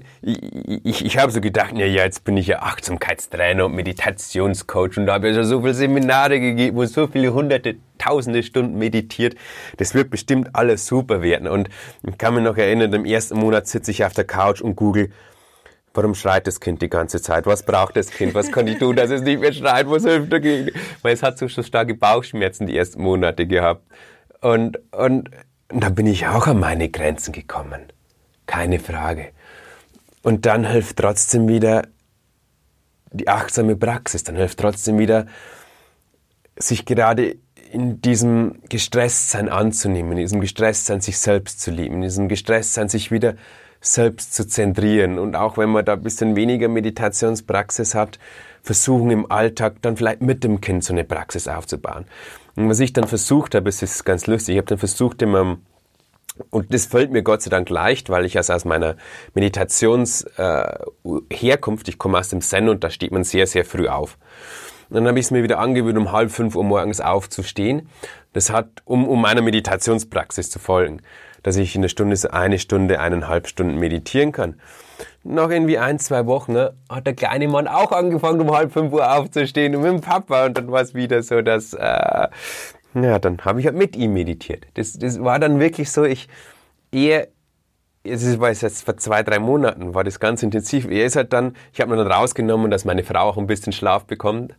ich, 0.84 1.04
ich 1.04 1.18
habe 1.18 1.32
so 1.32 1.40
gedacht, 1.40 1.76
ja, 1.76 1.86
jetzt 1.86 2.24
bin 2.24 2.36
ich 2.36 2.46
ja 2.46 2.60
Achtsamkeitstrainer 2.60 3.66
und 3.66 3.74
Meditationscoach 3.74 4.96
und 4.96 5.06
da 5.06 5.14
habe 5.14 5.28
ich 5.28 5.36
ja 5.36 5.44
so 5.44 5.60
viele 5.60 5.74
Seminare 5.74 6.40
gegeben 6.40 6.78
und 6.78 6.86
so 6.86 7.06
viele 7.06 7.32
hunderte, 7.32 7.76
tausende 7.98 8.42
Stunden 8.42 8.78
meditiert. 8.78 9.34
Das 9.76 9.94
wird 9.94 10.10
bestimmt 10.10 10.50
alles 10.54 10.86
super 10.86 11.22
werden. 11.22 11.48
Und 11.48 11.68
ich 12.06 12.18
kann 12.18 12.34
mich 12.34 12.44
noch 12.44 12.56
erinnern, 12.56 12.92
im 12.92 13.04
ersten 13.04 13.38
Monat 13.38 13.66
sitze 13.66 13.90
ich 13.90 14.04
auf 14.04 14.12
der 14.12 14.24
Couch 14.24 14.60
und 14.60 14.76
google, 14.76 15.10
Warum 15.92 16.14
schreit 16.14 16.46
das 16.46 16.60
Kind 16.60 16.82
die 16.82 16.88
ganze 16.88 17.20
Zeit? 17.20 17.46
Was 17.46 17.64
braucht 17.64 17.96
das 17.96 18.10
Kind? 18.10 18.32
Was 18.34 18.52
kann 18.52 18.68
ich 18.68 18.78
tun, 18.78 18.94
dass 18.94 19.10
es 19.10 19.22
nicht 19.22 19.40
mehr 19.40 19.52
schreit? 19.52 19.90
Was 19.90 20.04
hilft 20.04 20.32
dagegen? 20.32 20.70
Weil 21.02 21.14
es 21.14 21.22
hat 21.24 21.36
so 21.36 21.48
starke 21.48 21.94
Bauchschmerzen 21.94 22.68
die 22.68 22.76
ersten 22.78 23.02
Monate 23.02 23.44
gehabt. 23.48 23.82
Und 24.40 24.78
und 24.92 25.30
da 25.72 25.88
bin 25.88 26.06
ich 26.06 26.26
auch 26.26 26.46
an 26.46 26.58
meine 26.58 26.88
Grenzen 26.88 27.32
gekommen. 27.32 27.80
Keine 28.46 28.78
Frage. 28.80 29.28
Und 30.22 30.46
dann 30.46 30.64
hilft 30.64 30.96
trotzdem 30.96 31.48
wieder 31.48 31.84
die 33.12 33.28
achtsame 33.28 33.76
Praxis 33.76 34.24
dann 34.24 34.36
hilft 34.36 34.58
trotzdem 34.58 34.98
wieder, 34.98 35.26
sich 36.56 36.84
gerade 36.84 37.36
in 37.72 38.00
diesem 38.00 38.60
Gestresstsein 38.68 39.48
anzunehmen, 39.48 40.12
in 40.12 40.18
diesem 40.18 40.40
Gestresstsein 40.40 41.00
sich 41.00 41.18
selbst 41.18 41.60
zu 41.60 41.70
lieben, 41.70 41.96
in 41.96 42.02
diesem 42.02 42.28
Gestresstsein 42.28 42.88
sich 42.88 43.10
wieder 43.10 43.34
selbst 43.80 44.34
zu 44.34 44.46
zentrieren. 44.46 45.18
Und 45.18 45.36
auch 45.36 45.56
wenn 45.56 45.70
man 45.70 45.84
da 45.84 45.94
ein 45.94 46.02
bisschen 46.02 46.36
weniger 46.36 46.68
Meditationspraxis 46.68 47.94
hat, 47.94 48.18
versuchen 48.62 49.10
im 49.10 49.30
Alltag 49.30 49.76
dann 49.80 49.96
vielleicht 49.96 50.20
mit 50.20 50.44
dem 50.44 50.60
Kind 50.60 50.84
so 50.84 50.92
eine 50.92 51.04
Praxis 51.04 51.48
aufzubauen. 51.48 52.04
Und 52.56 52.68
was 52.68 52.80
ich 52.80 52.92
dann 52.92 53.06
versucht 53.06 53.54
habe, 53.54 53.68
es 53.68 53.82
ist 53.82 54.04
ganz 54.04 54.26
lustig, 54.26 54.54
ich 54.54 54.58
habe 54.58 54.66
dann 54.66 54.78
versucht 54.78 55.22
immer, 55.22 55.58
und 56.50 56.72
das 56.72 56.86
fällt 56.86 57.12
mir 57.12 57.22
Gott 57.22 57.42
sei 57.42 57.50
Dank 57.50 57.68
leicht, 57.70 58.10
weil 58.10 58.24
ich 58.24 58.36
also 58.36 58.52
aus 58.52 58.64
meiner 58.64 58.96
Meditationsherkunft, 59.34 61.88
äh, 61.88 61.90
ich 61.90 61.98
komme 61.98 62.18
aus 62.18 62.28
dem 62.28 62.40
Zen 62.40 62.68
und 62.68 62.82
da 62.82 62.90
steht 62.90 63.12
man 63.12 63.24
sehr, 63.24 63.46
sehr 63.46 63.64
früh 63.64 63.88
auf. 63.88 64.18
Und 64.88 64.96
dann 64.96 65.06
habe 65.06 65.20
ich 65.20 65.26
es 65.26 65.30
mir 65.30 65.42
wieder 65.42 65.58
angewöhnt, 65.58 65.98
um 65.98 66.12
halb 66.12 66.32
fünf 66.32 66.56
Uhr 66.56 66.64
morgens 66.64 67.00
aufzustehen. 67.00 67.88
Das 68.32 68.50
hat, 68.50 68.82
um, 68.84 69.08
um 69.08 69.20
meiner 69.20 69.42
Meditationspraxis 69.42 70.50
zu 70.50 70.58
folgen 70.58 71.02
dass 71.42 71.56
ich 71.56 71.74
in 71.74 71.82
der 71.82 71.88
Stunde 71.88 72.16
eine 72.32 72.58
Stunde, 72.58 73.00
eineinhalb 73.00 73.48
Stunden 73.48 73.78
meditieren 73.78 74.32
kann. 74.32 74.60
Nach 75.24 75.50
irgendwie 75.50 75.78
ein, 75.78 75.98
zwei 75.98 76.26
Wochen 76.26 76.52
ne, 76.52 76.74
hat 76.88 77.06
der 77.06 77.14
kleine 77.14 77.48
Mann 77.48 77.68
auch 77.68 77.92
angefangen, 77.92 78.40
um 78.40 78.52
halb 78.52 78.72
fünf 78.72 78.92
Uhr 78.92 79.12
aufzustehen 79.12 79.74
und 79.76 79.82
mit 79.82 79.92
dem 79.92 80.00
Papa 80.00 80.46
und 80.46 80.56
dann 80.56 80.70
war 80.70 80.80
es 80.80 80.94
wieder 80.94 81.22
so, 81.22 81.42
dass, 81.42 81.74
äh, 81.74 82.28
ja, 82.94 83.18
dann 83.18 83.38
habe 83.44 83.60
ich 83.60 83.66
halt 83.66 83.76
mit 83.76 83.96
ihm 83.96 84.12
meditiert. 84.12 84.66
Das, 84.74 84.94
das 84.94 85.22
war 85.22 85.38
dann 85.38 85.60
wirklich 85.60 85.90
so, 85.90 86.04
ich 86.04 86.28
eher 86.92 87.28
es 88.02 88.40
war 88.40 88.50
jetzt 88.50 88.84
vor 88.84 88.96
zwei, 88.96 89.22
drei 89.22 89.38
Monaten, 89.38 89.94
war 89.94 90.04
das 90.04 90.20
ganz 90.20 90.42
intensiv. 90.42 90.86
Er 90.86 91.04
ist 91.04 91.16
halt 91.16 91.34
dann, 91.34 91.54
ich 91.72 91.82
habe 91.82 91.90
mir 91.90 92.02
dann 92.02 92.10
rausgenommen, 92.10 92.70
dass 92.70 92.86
meine 92.86 93.04
Frau 93.04 93.20
auch 93.20 93.36
ein 93.36 93.46
bisschen 93.46 93.74
Schlaf 93.74 94.06
bekommt 94.06 94.54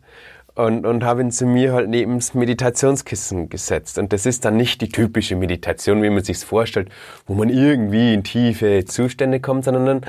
und, 0.55 0.85
und 0.85 1.03
habe 1.03 1.21
ihn 1.21 1.31
zu 1.31 1.45
mir 1.45 1.73
halt 1.73 1.89
neben 1.89 2.15
das 2.15 2.33
Meditationskissen 2.33 3.49
gesetzt. 3.49 3.97
Und 3.97 4.11
das 4.13 4.25
ist 4.25 4.45
dann 4.45 4.57
nicht 4.57 4.81
die 4.81 4.89
typische 4.89 5.35
Meditation, 5.35 6.03
wie 6.03 6.09
man 6.09 6.23
sich's 6.23 6.43
vorstellt, 6.43 6.89
wo 7.25 7.33
man 7.33 7.49
irgendwie 7.49 8.13
in 8.13 8.23
tiefe 8.23 8.83
Zustände 8.85 9.39
kommt, 9.39 9.65
sondern 9.65 9.85
dann, 9.85 10.01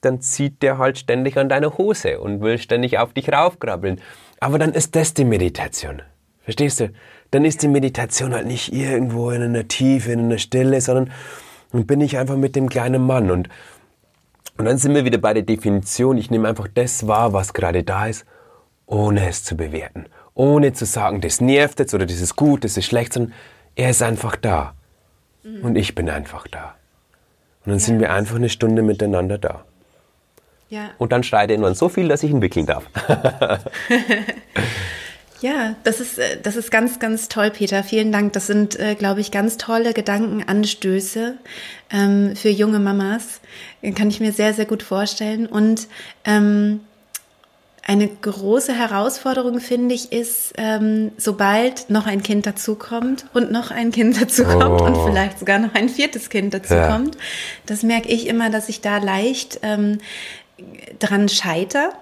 dann 0.00 0.20
zieht 0.20 0.62
der 0.62 0.78
halt 0.78 0.98
ständig 0.98 1.36
an 1.36 1.48
deiner 1.48 1.78
Hose 1.78 2.20
und 2.20 2.40
will 2.40 2.58
ständig 2.58 2.98
auf 2.98 3.12
dich 3.12 3.32
raufkrabbeln. 3.32 4.00
Aber 4.40 4.58
dann 4.58 4.72
ist 4.72 4.94
das 4.94 5.14
die 5.14 5.24
Meditation. 5.24 6.02
Verstehst 6.44 6.80
du? 6.80 6.90
Dann 7.30 7.44
ist 7.44 7.62
die 7.62 7.68
Meditation 7.68 8.34
halt 8.34 8.46
nicht 8.46 8.72
irgendwo 8.72 9.30
in 9.30 9.42
einer 9.42 9.66
Tiefe, 9.66 10.12
in 10.12 10.20
einer 10.20 10.38
Stille, 10.38 10.80
sondern 10.80 11.10
dann 11.72 11.86
bin 11.86 12.00
ich 12.00 12.18
einfach 12.18 12.36
mit 12.36 12.56
dem 12.56 12.68
kleinen 12.68 13.02
Mann 13.02 13.30
und, 13.30 13.48
und 14.58 14.66
dann 14.66 14.76
sind 14.76 14.94
wir 14.94 15.04
wieder 15.04 15.18
bei 15.18 15.32
der 15.32 15.44
Definition. 15.44 16.18
Ich 16.18 16.30
nehme 16.30 16.48
einfach 16.48 16.68
das 16.72 17.06
wahr, 17.06 17.32
was 17.32 17.54
gerade 17.54 17.82
da 17.82 18.06
ist 18.06 18.26
ohne 18.92 19.26
es 19.26 19.42
zu 19.42 19.56
bewerten, 19.56 20.04
ohne 20.34 20.74
zu 20.74 20.84
sagen, 20.84 21.22
das 21.22 21.40
nervt 21.40 21.78
jetzt 21.78 21.94
oder 21.94 22.04
das 22.04 22.20
ist 22.20 22.36
gut, 22.36 22.62
das 22.62 22.76
ist 22.76 22.84
schlecht, 22.84 23.14
sondern 23.14 23.32
er 23.74 23.88
ist 23.90 24.02
einfach 24.02 24.36
da 24.36 24.74
mhm. 25.42 25.64
und 25.64 25.76
ich 25.76 25.94
bin 25.94 26.10
einfach 26.10 26.46
da. 26.46 26.74
Und 27.64 27.70
dann 27.70 27.78
ja. 27.78 27.84
sind 27.84 28.00
wir 28.00 28.12
einfach 28.12 28.36
eine 28.36 28.50
Stunde 28.50 28.82
miteinander 28.82 29.38
da. 29.38 29.64
Ja. 30.68 30.90
Und 30.98 31.12
dann 31.12 31.22
schreit 31.22 31.48
er 31.48 31.54
irgendwann 31.54 31.74
so 31.74 31.88
viel, 31.88 32.08
dass 32.08 32.22
ich 32.22 32.30
ihn 32.30 32.42
wickeln 32.42 32.66
darf. 32.66 32.84
ja, 35.40 35.74
das 35.84 36.00
ist, 36.00 36.18
äh, 36.18 36.38
das 36.42 36.56
ist 36.56 36.70
ganz, 36.70 36.98
ganz 36.98 37.28
toll, 37.28 37.50
Peter. 37.50 37.82
Vielen 37.84 38.12
Dank. 38.12 38.34
Das 38.34 38.46
sind, 38.46 38.78
äh, 38.78 38.94
glaube 38.94 39.20
ich, 39.20 39.30
ganz 39.30 39.56
tolle 39.56 39.94
Gedankenanstöße 39.94 41.36
ähm, 41.90 42.36
für 42.36 42.48
junge 42.48 42.78
Mamas. 42.78 43.40
Kann 43.94 44.08
ich 44.08 44.20
mir 44.20 44.32
sehr, 44.32 44.54
sehr 44.54 44.66
gut 44.66 44.82
vorstellen. 44.82 45.46
Und 45.46 45.88
ähm, 46.24 46.80
eine 47.84 48.08
große 48.08 48.72
Herausforderung, 48.72 49.58
finde 49.58 49.94
ich, 49.94 50.12
ist, 50.12 50.54
ähm, 50.56 51.10
sobald 51.16 51.90
noch 51.90 52.06
ein 52.06 52.22
Kind 52.22 52.46
dazukommt 52.46 53.26
und 53.34 53.50
noch 53.50 53.70
ein 53.70 53.90
Kind 53.90 54.20
dazukommt 54.20 54.80
oh. 54.80 54.84
und 54.84 54.96
vielleicht 55.04 55.38
sogar 55.38 55.58
noch 55.58 55.74
ein 55.74 55.88
viertes 55.88 56.30
Kind 56.30 56.54
dazukommt, 56.54 57.16
ja. 57.16 57.20
das 57.66 57.82
merke 57.82 58.08
ich 58.08 58.28
immer, 58.28 58.50
dass 58.50 58.68
ich 58.68 58.80
da 58.82 58.98
leicht 58.98 59.60
ähm, 59.62 59.98
dran 60.98 61.28
scheiter. 61.28 61.92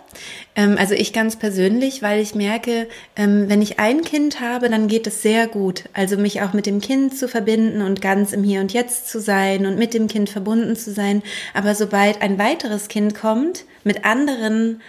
Ähm, 0.54 0.76
also 0.78 0.94
ich 0.94 1.14
ganz 1.14 1.36
persönlich, 1.36 2.02
weil 2.02 2.20
ich 2.20 2.34
merke, 2.34 2.88
ähm, 3.16 3.48
wenn 3.48 3.62
ich 3.62 3.78
ein 3.78 4.02
Kind 4.02 4.40
habe, 4.40 4.68
dann 4.68 4.88
geht 4.88 5.06
es 5.06 5.22
sehr 5.22 5.46
gut. 5.46 5.84
Also 5.94 6.18
mich 6.18 6.42
auch 6.42 6.52
mit 6.52 6.66
dem 6.66 6.80
Kind 6.80 7.16
zu 7.16 7.28
verbinden 7.28 7.80
und 7.80 8.02
ganz 8.02 8.32
im 8.32 8.44
Hier 8.44 8.60
und 8.60 8.72
Jetzt 8.72 9.08
zu 9.08 9.20
sein 9.20 9.64
und 9.64 9.78
mit 9.78 9.94
dem 9.94 10.08
Kind 10.08 10.28
verbunden 10.28 10.76
zu 10.76 10.92
sein. 10.92 11.22
Aber 11.54 11.74
sobald 11.74 12.20
ein 12.20 12.38
weiteres 12.38 12.88
Kind 12.88 13.14
kommt, 13.14 13.64
mit 13.84 14.04
anderen 14.04 14.82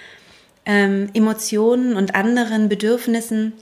ähm, 0.65 1.09
Emotionen 1.13 1.95
und 1.95 2.15
anderen 2.15 2.69
Bedürfnissen, 2.69 3.53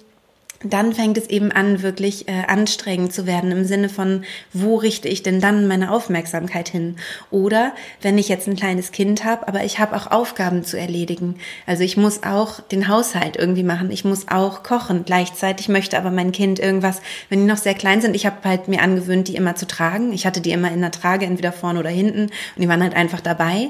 dann 0.64 0.94
fängt 0.94 1.18
es 1.18 1.28
eben 1.28 1.52
an, 1.52 1.82
wirklich 1.84 2.28
äh, 2.28 2.44
anstrengend 2.48 3.14
zu 3.14 3.26
werden 3.26 3.52
im 3.52 3.64
Sinne 3.64 3.88
von, 3.88 4.26
wo 4.52 4.76
richte 4.76 5.08
ich 5.08 5.24
denn 5.24 5.40
dann 5.40 5.68
meine 5.68 5.92
Aufmerksamkeit 5.92 6.68
hin? 6.68 6.98
Oder 7.32 7.72
wenn 8.02 8.18
ich 8.18 8.28
jetzt 8.28 8.48
ein 8.48 8.58
kleines 8.58 8.92
Kind 8.92 9.24
habe, 9.24 9.48
aber 9.48 9.64
ich 9.64 9.80
habe 9.80 9.96
auch 9.96 10.08
Aufgaben 10.08 10.66
zu 10.66 10.78
erledigen. 10.78 11.36
Also 11.66 11.84
ich 11.84 11.96
muss 11.96 12.24
auch 12.24 12.60
den 12.60 12.90
Haushalt 12.90 13.38
irgendwie 13.38 13.64
machen, 13.64 13.90
ich 13.90 14.04
muss 14.04 14.28
auch 14.28 14.64
kochen. 14.64 15.06
Gleichzeitig 15.06 15.70
möchte 15.70 15.98
aber 15.98 16.12
mein 16.12 16.34
Kind 16.34 16.60
irgendwas, 16.60 17.02
wenn 17.30 17.40
die 17.40 17.46
noch 17.46 17.58
sehr 17.58 17.76
klein 17.76 18.02
sind, 18.02 18.16
ich 18.16 18.26
habe 18.26 18.38
halt 18.44 18.68
mir 18.68 18.82
angewöhnt, 18.82 19.30
die 19.30 19.36
immer 19.36 19.56
zu 19.56 19.66
tragen. 19.66 20.12
Ich 20.12 20.26
hatte 20.26 20.42
die 20.42 20.52
immer 20.52 20.72
in 20.72 20.82
der 20.82 20.92
Trage, 20.92 21.26
entweder 21.26 21.54
vorne 21.54 21.80
oder 21.80 21.90
hinten 21.90 22.24
und 22.24 22.32
die 22.58 22.68
waren 22.68 22.84
halt 22.84 22.96
einfach 22.96 23.22
dabei. 23.22 23.70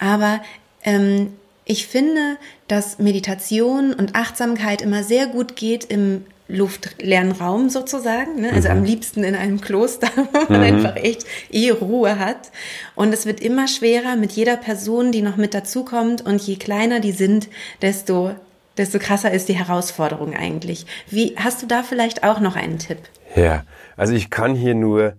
Aber 0.00 0.40
ähm, 0.82 1.34
ich 1.66 1.88
finde, 1.88 2.38
dass 2.68 2.98
Meditation 2.98 3.92
und 3.92 4.14
Achtsamkeit 4.14 4.80
immer 4.80 5.02
sehr 5.02 5.26
gut 5.26 5.56
geht 5.56 5.84
im 5.84 6.24
luftleeren 6.48 7.32
Raum 7.32 7.70
sozusagen, 7.70 8.40
ne? 8.40 8.52
also 8.52 8.68
mhm. 8.68 8.76
am 8.76 8.84
liebsten 8.84 9.24
in 9.24 9.34
einem 9.34 9.60
Kloster, 9.60 10.08
wo 10.32 10.52
man 10.52 10.60
mhm. 10.60 10.76
einfach 10.76 10.96
echt 10.96 11.26
eh 11.50 11.70
Ruhe 11.70 12.20
hat. 12.20 12.52
Und 12.94 13.12
es 13.12 13.26
wird 13.26 13.40
immer 13.40 13.66
schwerer 13.66 14.14
mit 14.14 14.30
jeder 14.30 14.56
Person, 14.56 15.10
die 15.10 15.22
noch 15.22 15.36
mit 15.36 15.54
dazukommt. 15.54 16.24
Und 16.24 16.40
je 16.40 16.54
kleiner 16.54 17.00
die 17.00 17.10
sind, 17.10 17.48
desto, 17.82 18.36
desto 18.78 19.00
krasser 19.00 19.32
ist 19.32 19.48
die 19.48 19.58
Herausforderung 19.58 20.34
eigentlich. 20.34 20.86
Wie, 21.10 21.34
hast 21.36 21.62
du 21.62 21.66
da 21.66 21.82
vielleicht 21.82 22.22
auch 22.22 22.38
noch 22.38 22.54
einen 22.54 22.78
Tipp? 22.78 22.98
Ja, 23.34 23.64
also 23.96 24.14
ich 24.14 24.30
kann 24.30 24.54
hier 24.54 24.76
nur 24.76 25.14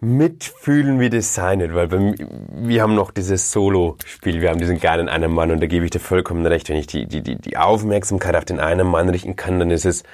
mitfühlen, 0.00 1.00
wie 1.00 1.10
das 1.10 1.34
sein 1.34 1.74
weil 1.74 1.90
wir, 1.90 2.14
wir 2.52 2.82
haben 2.82 2.94
noch 2.94 3.10
dieses 3.10 3.50
Solo-Spiel, 3.50 4.40
wir 4.40 4.50
haben 4.50 4.60
diesen 4.60 4.78
geilen 4.78 5.08
einen 5.08 5.32
Mann 5.32 5.50
und 5.50 5.60
da 5.60 5.66
gebe 5.66 5.84
ich 5.84 5.90
dir 5.90 5.98
vollkommen 5.98 6.46
recht, 6.46 6.68
wenn 6.68 6.76
ich 6.76 6.86
die, 6.86 7.06
die, 7.06 7.22
die, 7.22 7.36
die 7.36 7.56
Aufmerksamkeit 7.56 8.36
auf 8.36 8.44
den 8.44 8.60
einen 8.60 8.86
Mann 8.86 9.08
richten 9.08 9.34
kann, 9.34 9.58
dann 9.58 9.70
ist 9.72 9.84
es 9.84 10.04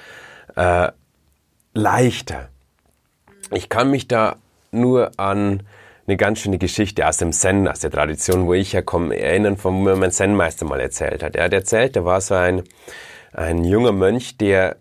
äh, 0.55 0.89
leichter. 1.73 2.49
Ich 3.51 3.69
kann 3.69 3.91
mich 3.91 4.07
da 4.07 4.37
nur 4.71 5.11
an 5.17 5.61
eine 6.07 6.17
ganz 6.17 6.39
schöne 6.39 6.57
Geschichte 6.57 7.07
aus 7.07 7.17
dem 7.17 7.31
Zen, 7.31 7.67
aus 7.67 7.79
der 7.79 7.91
Tradition, 7.91 8.47
wo 8.47 8.53
ich 8.53 8.73
herkomme, 8.73 9.17
erinnern, 9.17 9.57
von 9.57 9.73
wo 9.75 9.79
mir 9.79 9.95
mein 9.95 10.11
Zen-Meister 10.11 10.65
mal 10.65 10.79
erzählt 10.79 11.21
hat. 11.23 11.35
Er 11.35 11.45
hat 11.45 11.53
erzählt, 11.53 11.95
da 11.95 12.05
war 12.05 12.21
so 12.21 12.35
ein, 12.35 12.63
ein 13.33 13.63
junger 13.63 13.91
Mönch, 13.91 14.37
der 14.37 14.77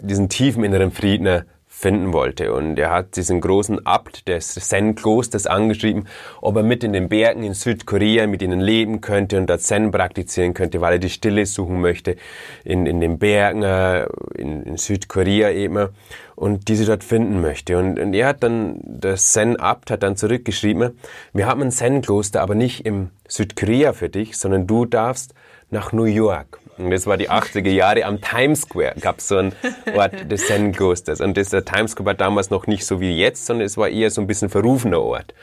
diesen 0.00 0.28
tiefen 0.28 0.64
inneren 0.64 0.92
Frieden 0.92 1.44
finden 1.78 2.12
wollte. 2.12 2.52
Und 2.52 2.76
er 2.76 2.90
hat 2.90 3.14
diesen 3.14 3.40
großen 3.40 3.86
Abt 3.86 4.26
des 4.26 4.54
Zen-Klosters 4.54 5.46
angeschrieben, 5.46 6.08
ob 6.42 6.56
er 6.56 6.64
mit 6.64 6.82
in 6.82 6.92
den 6.92 7.08
Bergen 7.08 7.44
in 7.44 7.54
Südkorea 7.54 8.26
mit 8.26 8.42
ihnen 8.42 8.58
leben 8.58 9.00
könnte 9.00 9.38
und 9.38 9.48
dort 9.48 9.60
Zen 9.60 9.92
praktizieren 9.92 10.54
könnte, 10.54 10.80
weil 10.80 10.94
er 10.94 10.98
die 10.98 11.08
Stille 11.08 11.46
suchen 11.46 11.80
möchte 11.80 12.16
in, 12.64 12.86
in 12.86 13.00
den 13.00 13.18
Bergen 13.20 13.62
äh, 13.62 14.06
in, 14.34 14.64
in 14.64 14.76
Südkorea 14.76 15.50
eben 15.52 15.90
und 16.34 16.66
diese 16.66 16.84
dort 16.84 17.04
finden 17.04 17.40
möchte. 17.40 17.78
Und, 17.78 18.00
und 18.00 18.12
er 18.12 18.26
hat 18.26 18.42
dann, 18.42 18.80
der 18.82 19.14
Zen-Abt 19.14 19.92
hat 19.92 20.02
dann 20.02 20.16
zurückgeschrieben, 20.16 20.98
wir 21.32 21.46
haben 21.46 21.62
ein 21.62 21.70
Zen-Kloster, 21.70 22.40
aber 22.40 22.56
nicht 22.56 22.86
im 22.86 23.10
Südkorea 23.28 23.92
für 23.92 24.08
dich, 24.08 24.36
sondern 24.36 24.66
du 24.66 24.84
darfst 24.84 25.32
nach 25.70 25.92
New 25.92 26.04
York. 26.04 26.58
Und 26.78 26.90
das 26.90 27.06
war 27.06 27.16
die 27.16 27.28
80er 27.28 27.70
Jahre 27.70 28.04
am 28.04 28.20
Times 28.20 28.62
Square, 28.62 28.94
gab 29.00 29.20
so 29.20 29.36
einen 29.36 29.52
Ort 29.94 30.30
des 30.30 30.46
Zen 30.46 30.72
Klosters. 30.72 31.20
Und 31.20 31.36
das, 31.36 31.50
der 31.50 31.64
Times 31.64 31.92
Square 31.92 32.06
war 32.06 32.14
damals 32.14 32.50
noch 32.50 32.66
nicht 32.66 32.86
so 32.86 33.00
wie 33.00 33.18
jetzt, 33.18 33.46
sondern 33.46 33.66
es 33.66 33.76
war 33.76 33.88
eher 33.88 34.10
so 34.10 34.20
ein 34.20 34.26
bisschen 34.26 34.48
verrufener 34.48 35.00
Ort. 35.00 35.34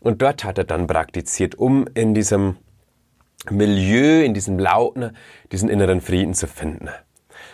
Und 0.00 0.20
dort 0.20 0.44
hat 0.44 0.58
er 0.58 0.64
dann 0.64 0.86
praktiziert, 0.86 1.54
um 1.54 1.86
in 1.94 2.12
diesem 2.12 2.56
Milieu, 3.50 4.22
in 4.22 4.34
diesem 4.34 4.58
Lauten, 4.58 5.16
diesen 5.52 5.68
inneren 5.68 6.00
Frieden 6.00 6.34
zu 6.34 6.46
finden. 6.46 6.90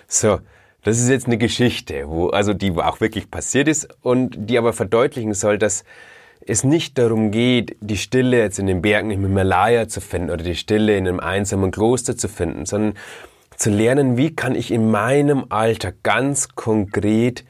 So, 0.08 0.40
das 0.82 0.99
ist 0.99 1.08
jetzt 1.08 1.26
eine 1.26 1.38
Geschichte, 1.38 2.08
wo, 2.08 2.28
also 2.28 2.54
die 2.54 2.72
auch 2.72 3.00
wirklich 3.00 3.30
passiert 3.30 3.68
ist 3.68 3.88
und 4.02 4.37
die 4.37 4.58
aber 4.58 4.72
verdeutlichen 4.72 5.34
soll, 5.34 5.58
dass 5.58 5.84
es 6.47 6.64
nicht 6.64 6.99
darum 6.99 7.30
geht, 7.30 7.76
die 7.80 7.97
Stille 7.97 8.38
jetzt 8.38 8.59
in 8.59 8.66
den 8.66 8.82
Bergen 8.82 9.11
im 9.11 9.23
Himalaya 9.23 9.88
zu 9.88 10.00
finden 10.00 10.30
oder 10.30 10.42
die 10.42 10.56
Stille 10.56 10.97
in 10.97 11.06
einem 11.06 11.20
einsamen 11.20 11.70
Kloster 11.70 12.16
zu 12.16 12.28
finden, 12.28 12.66
sondern 12.66 12.94
zu 13.56 13.70
lernen, 13.70 14.16
wie 14.16 14.35
kann 14.35 14.54
ich 14.54 14.70
in 14.70 14.90
meinem 14.90 15.44
Alter 15.50 15.92
ganz 16.02 16.49
konkret 16.49 17.44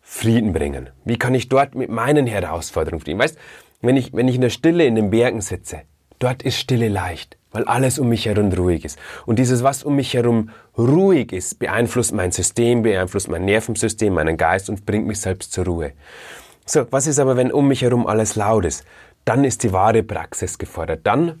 Frieden 0.00 0.54
bringen? 0.54 0.88
Wie 1.04 1.18
kann 1.18 1.34
ich 1.34 1.50
dort 1.50 1.74
mit 1.74 1.90
meinen 1.90 2.26
Herausforderungen 2.26 3.02
frieden? 3.02 3.18
Weißt, 3.18 3.36
wenn 3.82 3.96
ich, 3.96 4.14
wenn 4.14 4.28
ich 4.28 4.36
in 4.36 4.40
der 4.40 4.50
Stille 4.50 4.86
in 4.86 4.94
den 4.94 5.10
Bergen 5.10 5.42
sitze, 5.42 5.82
dort 6.18 6.42
ist 6.42 6.58
Stille 6.58 6.88
leicht, 6.88 7.36
weil 7.52 7.64
alles 7.64 7.98
um 7.98 8.08
mich 8.08 8.24
herum 8.24 8.50
ruhig 8.50 8.86
ist. 8.86 8.98
Und 9.26 9.38
dieses, 9.38 9.62
was 9.62 9.82
um 9.82 9.96
mich 9.96 10.14
herum 10.14 10.50
ruhig 10.76 11.32
ist, 11.32 11.58
beeinflusst 11.58 12.14
mein 12.14 12.32
System, 12.32 12.82
beeinflusst 12.82 13.28
mein 13.28 13.44
Nervensystem, 13.44 14.14
meinen 14.14 14.38
Geist 14.38 14.70
und 14.70 14.86
bringt 14.86 15.06
mich 15.06 15.20
selbst 15.20 15.52
zur 15.52 15.66
Ruhe. 15.66 15.92
So, 16.68 16.86
was 16.92 17.06
ist 17.06 17.18
aber, 17.18 17.38
wenn 17.38 17.50
um 17.50 17.66
mich 17.66 17.80
herum 17.80 18.06
alles 18.06 18.36
laut 18.36 18.66
ist? 18.66 18.84
Dann 19.24 19.44
ist 19.44 19.62
die 19.62 19.72
wahre 19.72 20.02
Praxis 20.02 20.58
gefordert. 20.58 21.00
Dann 21.04 21.40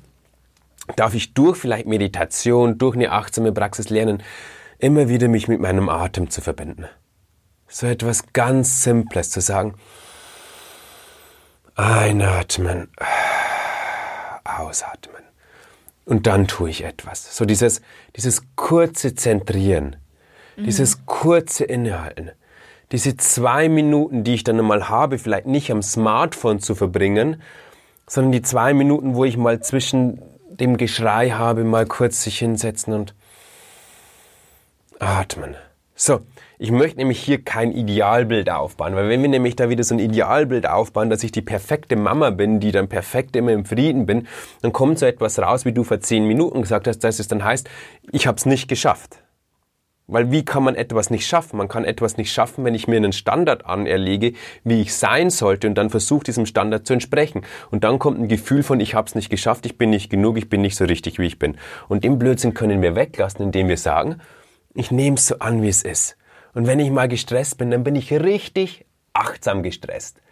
darf 0.96 1.12
ich 1.12 1.34
durch 1.34 1.58
vielleicht 1.58 1.86
Meditation, 1.86 2.78
durch 2.78 2.96
eine 2.96 3.12
achtsame 3.12 3.52
Praxis 3.52 3.90
lernen, 3.90 4.22
immer 4.78 5.10
wieder 5.10 5.28
mich 5.28 5.46
mit 5.46 5.60
meinem 5.60 5.90
Atem 5.90 6.30
zu 6.30 6.40
verbinden. 6.40 6.86
So 7.66 7.86
etwas 7.86 8.32
ganz 8.32 8.82
Simples 8.82 9.28
zu 9.30 9.42
sagen. 9.42 9.74
Einatmen, 11.74 12.88
ausatmen. 14.44 15.22
Und 16.06 16.26
dann 16.26 16.48
tue 16.48 16.70
ich 16.70 16.84
etwas. 16.84 17.36
So 17.36 17.44
dieses, 17.44 17.82
dieses 18.16 18.42
kurze 18.56 19.14
Zentrieren, 19.14 19.96
mhm. 20.56 20.64
dieses 20.64 21.04
kurze 21.04 21.64
Innehalten. 21.64 22.30
Diese 22.92 23.16
zwei 23.16 23.68
Minuten, 23.68 24.24
die 24.24 24.34
ich 24.34 24.44
dann 24.44 24.58
einmal 24.58 24.88
habe, 24.88 25.18
vielleicht 25.18 25.46
nicht 25.46 25.70
am 25.70 25.82
Smartphone 25.82 26.60
zu 26.60 26.74
verbringen, 26.74 27.42
sondern 28.06 28.32
die 28.32 28.42
zwei 28.42 28.72
Minuten, 28.72 29.14
wo 29.14 29.24
ich 29.24 29.36
mal 29.36 29.60
zwischen 29.60 30.22
dem 30.48 30.78
Geschrei 30.78 31.30
habe, 31.30 31.64
mal 31.64 31.84
kurz 31.84 32.22
sich 32.22 32.38
hinsetzen 32.38 32.94
und 32.94 33.14
atmen. 34.98 35.54
So, 35.94 36.20
ich 36.58 36.70
möchte 36.70 36.96
nämlich 36.98 37.20
hier 37.20 37.42
kein 37.42 37.72
Idealbild 37.72 38.48
aufbauen, 38.50 38.94
weil 38.94 39.08
wenn 39.08 39.20
wir 39.20 39.28
nämlich 39.28 39.56
da 39.56 39.68
wieder 39.68 39.84
so 39.84 39.94
ein 39.94 39.98
Idealbild 39.98 40.66
aufbauen, 40.66 41.10
dass 41.10 41.24
ich 41.24 41.32
die 41.32 41.42
perfekte 41.42 41.96
Mama 41.96 42.30
bin, 42.30 42.60
die 42.60 42.72
dann 42.72 42.88
perfekt 42.88 43.36
immer 43.36 43.52
im 43.52 43.64
Frieden 43.64 44.06
bin, 44.06 44.28
dann 44.62 44.72
kommt 44.72 44.98
so 44.98 45.06
etwas 45.06 45.38
raus, 45.38 45.64
wie 45.64 45.72
du 45.72 45.84
vor 45.84 46.00
zehn 46.00 46.26
Minuten 46.26 46.62
gesagt 46.62 46.86
hast, 46.86 47.00
dass 47.00 47.18
es 47.18 47.28
dann 47.28 47.44
heißt, 47.44 47.68
ich 48.12 48.26
habe 48.26 48.38
es 48.38 48.46
nicht 48.46 48.68
geschafft. 48.68 49.18
Weil 50.10 50.32
wie 50.32 50.42
kann 50.42 50.64
man 50.64 50.74
etwas 50.74 51.10
nicht 51.10 51.26
schaffen? 51.26 51.58
Man 51.58 51.68
kann 51.68 51.84
etwas 51.84 52.16
nicht 52.16 52.32
schaffen, 52.32 52.64
wenn 52.64 52.74
ich 52.74 52.88
mir 52.88 52.96
einen 52.96 53.12
Standard 53.12 53.66
anerlege, 53.66 54.32
wie 54.64 54.80
ich 54.80 54.94
sein 54.94 55.28
sollte 55.28 55.68
und 55.68 55.74
dann 55.74 55.90
versuche, 55.90 56.24
diesem 56.24 56.46
Standard 56.46 56.86
zu 56.86 56.94
entsprechen. 56.94 57.42
Und 57.70 57.84
dann 57.84 57.98
kommt 57.98 58.18
ein 58.18 58.26
Gefühl 58.26 58.62
von, 58.62 58.80
ich 58.80 58.94
habe 58.94 59.06
es 59.06 59.14
nicht 59.14 59.28
geschafft, 59.28 59.66
ich 59.66 59.76
bin 59.76 59.90
nicht 59.90 60.08
genug, 60.08 60.38
ich 60.38 60.48
bin 60.48 60.62
nicht 60.62 60.76
so 60.76 60.86
richtig, 60.86 61.18
wie 61.18 61.26
ich 61.26 61.38
bin. 61.38 61.58
Und 61.88 62.04
den 62.04 62.18
Blödsinn 62.18 62.54
können 62.54 62.80
wir 62.80 62.96
weglassen, 62.96 63.44
indem 63.44 63.68
wir 63.68 63.76
sagen, 63.76 64.16
ich 64.74 64.90
nehme 64.90 65.16
es 65.16 65.26
so 65.26 65.38
an, 65.40 65.60
wie 65.60 65.68
es 65.68 65.82
ist. 65.82 66.16
Und 66.54 66.66
wenn 66.66 66.80
ich 66.80 66.90
mal 66.90 67.08
gestresst 67.08 67.58
bin, 67.58 67.70
dann 67.70 67.84
bin 67.84 67.94
ich 67.94 68.10
richtig 68.10 68.86
achtsam 69.12 69.62
gestresst. 69.62 70.22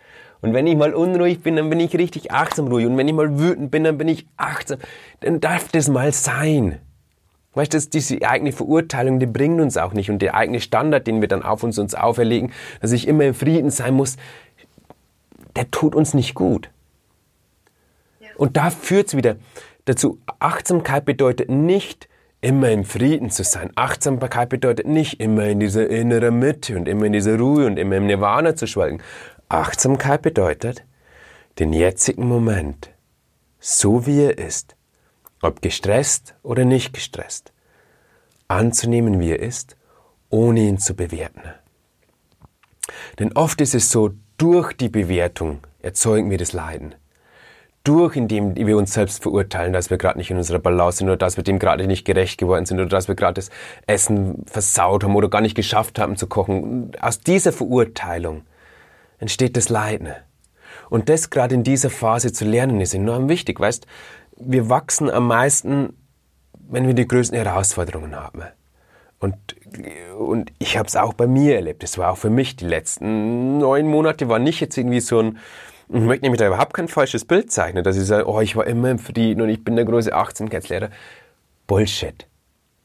Und 0.40 0.54
wenn 0.54 0.66
ich 0.66 0.76
mal 0.76 0.95
unruhig 0.95 1.42
bin, 1.42 1.56
dann 1.56 1.68
bin 1.68 1.80
ich 1.80 1.95
richtig 1.97 2.30
achtsam 2.30 2.68
ruhig. 2.68 2.87
Und 2.87 2.97
wenn 2.97 3.09
ich 3.09 3.14
mal 3.14 3.38
wütend 3.38 3.71
bin, 3.71 3.85
dann 3.85 3.99
bin 3.99 4.09
ich 4.09 4.26
achtsam. 4.38 4.78
Dann 5.21 5.40
darf 5.40 5.68
das 5.68 5.88
mal 5.88 6.12
sein. 6.12 6.80
Weißt 7.56 7.72
du, 7.72 7.78
diese 7.80 8.20
eigene 8.20 8.52
Verurteilung, 8.52 9.18
die 9.18 9.25
bringt 9.25 9.62
uns 9.62 9.78
auch 9.78 9.94
nicht. 9.94 10.10
Und 10.10 10.20
der 10.20 10.34
eigene 10.34 10.60
Standard, 10.60 11.06
den 11.06 11.22
wir 11.22 11.28
dann 11.28 11.42
auf 11.42 11.62
uns, 11.62 11.78
uns 11.78 11.94
auferlegen, 11.94 12.52
dass 12.82 12.92
ich 12.92 13.08
immer 13.08 13.25
im 13.25 13.32
Frieden 13.32 13.70
sein 13.70 13.94
muss, 13.94 14.18
der 15.56 15.70
tut 15.70 15.94
uns 15.94 16.12
nicht 16.12 16.34
gut. 16.34 16.68
Ja. 18.20 18.28
Und 18.36 18.58
da 18.58 18.68
führt 18.68 19.08
es 19.08 19.16
wieder 19.16 19.36
dazu. 19.86 20.18
Achtsamkeit 20.38 21.06
bedeutet 21.06 21.48
nicht, 21.48 22.10
immer 22.42 22.70
im 22.70 22.84
Frieden 22.84 23.30
zu 23.30 23.42
sein. 23.42 23.70
Achtsamkeit 23.75 24.50
bedeutet 24.50 24.86
nicht 24.86 25.18
immer 25.18 25.46
in 25.46 25.58
dieser 25.58 25.88
inneren 25.88 26.38
Mitte 26.38 26.76
und 26.76 26.86
immer 26.86 27.06
in 27.06 27.14
dieser 27.14 27.38
Ruhe 27.38 27.64
und 27.66 27.78
immer 27.78 27.96
im 27.96 28.06
Nirvana 28.06 28.54
zu 28.54 28.66
schwelgen. 28.66 29.02
Achtsamkeit 29.48 30.20
bedeutet, 30.20 30.84
den 31.58 31.72
jetzigen 31.72 32.28
Moment, 32.28 32.90
so 33.60 34.06
wie 34.06 34.25
er 34.25 34.36
ist, 34.36 34.75
ob 35.42 35.62
gestresst 35.62 36.34
oder 36.42 36.64
nicht 36.64 36.92
gestresst, 36.92 37.52
anzunehmen, 38.48 39.20
wie 39.20 39.30
er 39.30 39.40
ist, 39.40 39.76
ohne 40.30 40.60
ihn 40.60 40.78
zu 40.78 40.94
bewerten. 40.94 41.42
Denn 43.18 43.32
oft 43.32 43.60
ist 43.60 43.74
es 43.74 43.90
so, 43.90 44.12
durch 44.38 44.72
die 44.72 44.88
Bewertung 44.88 45.60
erzeugen 45.80 46.30
wir 46.30 46.38
das 46.38 46.52
Leiden 46.52 46.94
durch, 47.86 48.16
indem 48.16 48.56
wir 48.56 48.76
uns 48.76 48.92
selbst 48.92 49.22
verurteilen, 49.22 49.72
dass 49.72 49.90
wir 49.90 49.98
gerade 49.98 50.18
nicht 50.18 50.30
in 50.30 50.36
unserer 50.36 50.58
Balance 50.58 50.98
sind 50.98 51.08
oder 51.08 51.16
dass 51.16 51.36
wir 51.36 51.44
dem 51.44 51.58
gerade 51.58 51.86
nicht 51.86 52.04
gerecht 52.04 52.38
geworden 52.38 52.66
sind 52.66 52.80
oder 52.80 52.88
dass 52.88 53.06
wir 53.06 53.14
gerade 53.14 53.34
das 53.34 53.50
Essen 53.86 54.44
versaut 54.46 55.04
haben 55.04 55.14
oder 55.14 55.28
gar 55.28 55.40
nicht 55.40 55.54
geschafft 55.54 55.98
haben 55.98 56.16
zu 56.16 56.26
kochen. 56.26 56.90
Aus 57.00 57.20
dieser 57.20 57.52
Verurteilung 57.52 58.42
entsteht 59.18 59.56
das 59.56 59.68
Leiden. 59.68 60.08
Und 60.90 61.08
das 61.08 61.30
gerade 61.30 61.54
in 61.54 61.62
dieser 61.62 61.90
Phase 61.90 62.32
zu 62.32 62.44
lernen 62.44 62.80
ist 62.80 62.92
enorm 62.92 63.28
wichtig. 63.28 63.60
Weißt, 63.60 63.86
wir 64.36 64.68
wachsen 64.68 65.10
am 65.10 65.26
meisten, 65.26 65.96
wenn 66.68 66.86
wir 66.86 66.94
die 66.94 67.06
größten 67.06 67.36
Herausforderungen 67.36 68.16
haben. 68.16 68.42
Und, 69.18 69.36
und 70.18 70.52
ich 70.58 70.76
habe 70.76 70.88
es 70.88 70.96
auch 70.96 71.14
bei 71.14 71.26
mir 71.26 71.56
erlebt. 71.56 71.82
Es 71.82 71.96
war 71.96 72.12
auch 72.12 72.18
für 72.18 72.30
mich 72.30 72.56
die 72.56 72.66
letzten 72.66 73.58
neun 73.58 73.86
Monate 73.86 74.28
war 74.28 74.38
nicht 74.38 74.60
jetzt 74.60 74.76
irgendwie 74.76 75.00
so 75.00 75.20
ein 75.20 75.38
ich 75.88 76.00
möchte 76.00 76.25
nämlich 76.25 76.40
da 76.40 76.49
überhaupt 76.49 76.75
kein 76.75 76.88
falsches 76.88 77.25
Bild 77.25 77.52
zeichnen, 77.52 77.84
dass 77.84 77.96
ich 77.96 78.06
sage, 78.06 78.28
oh, 78.28 78.40
ich 78.40 78.56
war 78.56 78.66
immer 78.66 78.90
im 78.90 78.99
Frieden 78.99 79.40
und 79.40 79.49
ich 79.49 79.62
bin 79.62 79.76
der 79.76 79.84
große 79.84 80.12
Achtsamkeitslehrer. 80.12 80.90
Bullshit. 81.66 82.26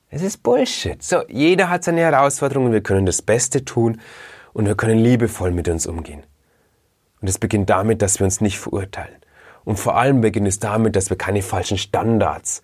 Es 0.09 0.21
ist 0.21 0.43
Bullshit. 0.43 1.01
So, 1.01 1.23
jeder 1.27 1.69
hat 1.69 1.83
seine 1.83 2.01
Herausforderungen, 2.01 2.73
wir 2.73 2.81
können 2.81 3.05
das 3.05 3.21
Beste 3.21 3.65
tun 3.65 3.99
und 4.53 4.67
wir 4.67 4.75
können 4.75 4.99
liebevoll 4.99 5.51
mit 5.51 5.67
uns 5.67 5.87
umgehen. 5.87 6.23
Und 7.21 7.27
es 7.27 7.39
beginnt 7.39 7.69
damit, 7.69 8.01
dass 8.01 8.19
wir 8.19 8.25
uns 8.25 8.41
nicht 8.41 8.59
verurteilen. 8.59 9.15
Und 9.63 9.78
vor 9.78 9.97
allem 9.97 10.21
beginnt 10.21 10.47
es 10.47 10.60
damit, 10.60 10.95
dass 10.95 11.10
wir 11.10 11.17
keine 11.17 11.41
falschen 11.41 11.78
Standards 11.78 12.62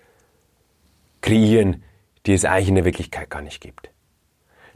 kreieren, 1.22 1.84
die 2.26 2.34
es 2.34 2.46
eigentlich 2.46 2.70
in 2.70 2.76
der 2.76 2.86
Wirklichkeit 2.86 3.30
gar 3.30 3.42
nicht 3.42 3.62
gibt. 3.62 3.90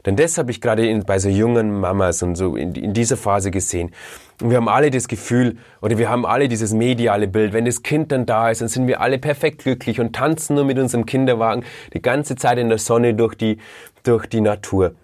Denn 0.04 0.16
das 0.16 0.36
habe 0.36 0.50
ich 0.50 0.60
gerade 0.60 0.98
bei 1.06 1.18
so 1.18 1.28
jungen 1.28 1.78
Mamas 1.78 2.22
und 2.22 2.34
so 2.34 2.56
in, 2.56 2.74
in 2.74 2.92
dieser 2.92 3.16
Phase 3.16 3.50
gesehen. 3.50 3.92
Und 4.40 4.50
wir 4.50 4.56
haben 4.56 4.68
alle 4.68 4.90
das 4.90 5.06
Gefühl, 5.06 5.58
oder 5.80 5.96
wir 5.96 6.10
haben 6.10 6.26
alle 6.26 6.48
dieses 6.48 6.72
mediale 6.72 7.28
Bild, 7.28 7.52
wenn 7.52 7.64
das 7.64 7.84
Kind 7.84 8.10
dann 8.10 8.26
da 8.26 8.50
ist, 8.50 8.60
dann 8.60 8.68
sind 8.68 8.88
wir 8.88 9.00
alle 9.00 9.18
perfekt 9.18 9.62
glücklich 9.62 10.00
und 10.00 10.14
tanzen 10.14 10.56
nur 10.56 10.64
mit 10.64 10.78
unserem 10.78 11.06
Kinderwagen 11.06 11.64
die 11.92 12.02
ganze 12.02 12.34
Zeit 12.34 12.58
in 12.58 12.68
der 12.68 12.78
Sonne 12.78 13.14
durch 13.14 13.36
die, 13.36 13.58
durch 14.02 14.26
die 14.26 14.40
Natur. 14.40 14.94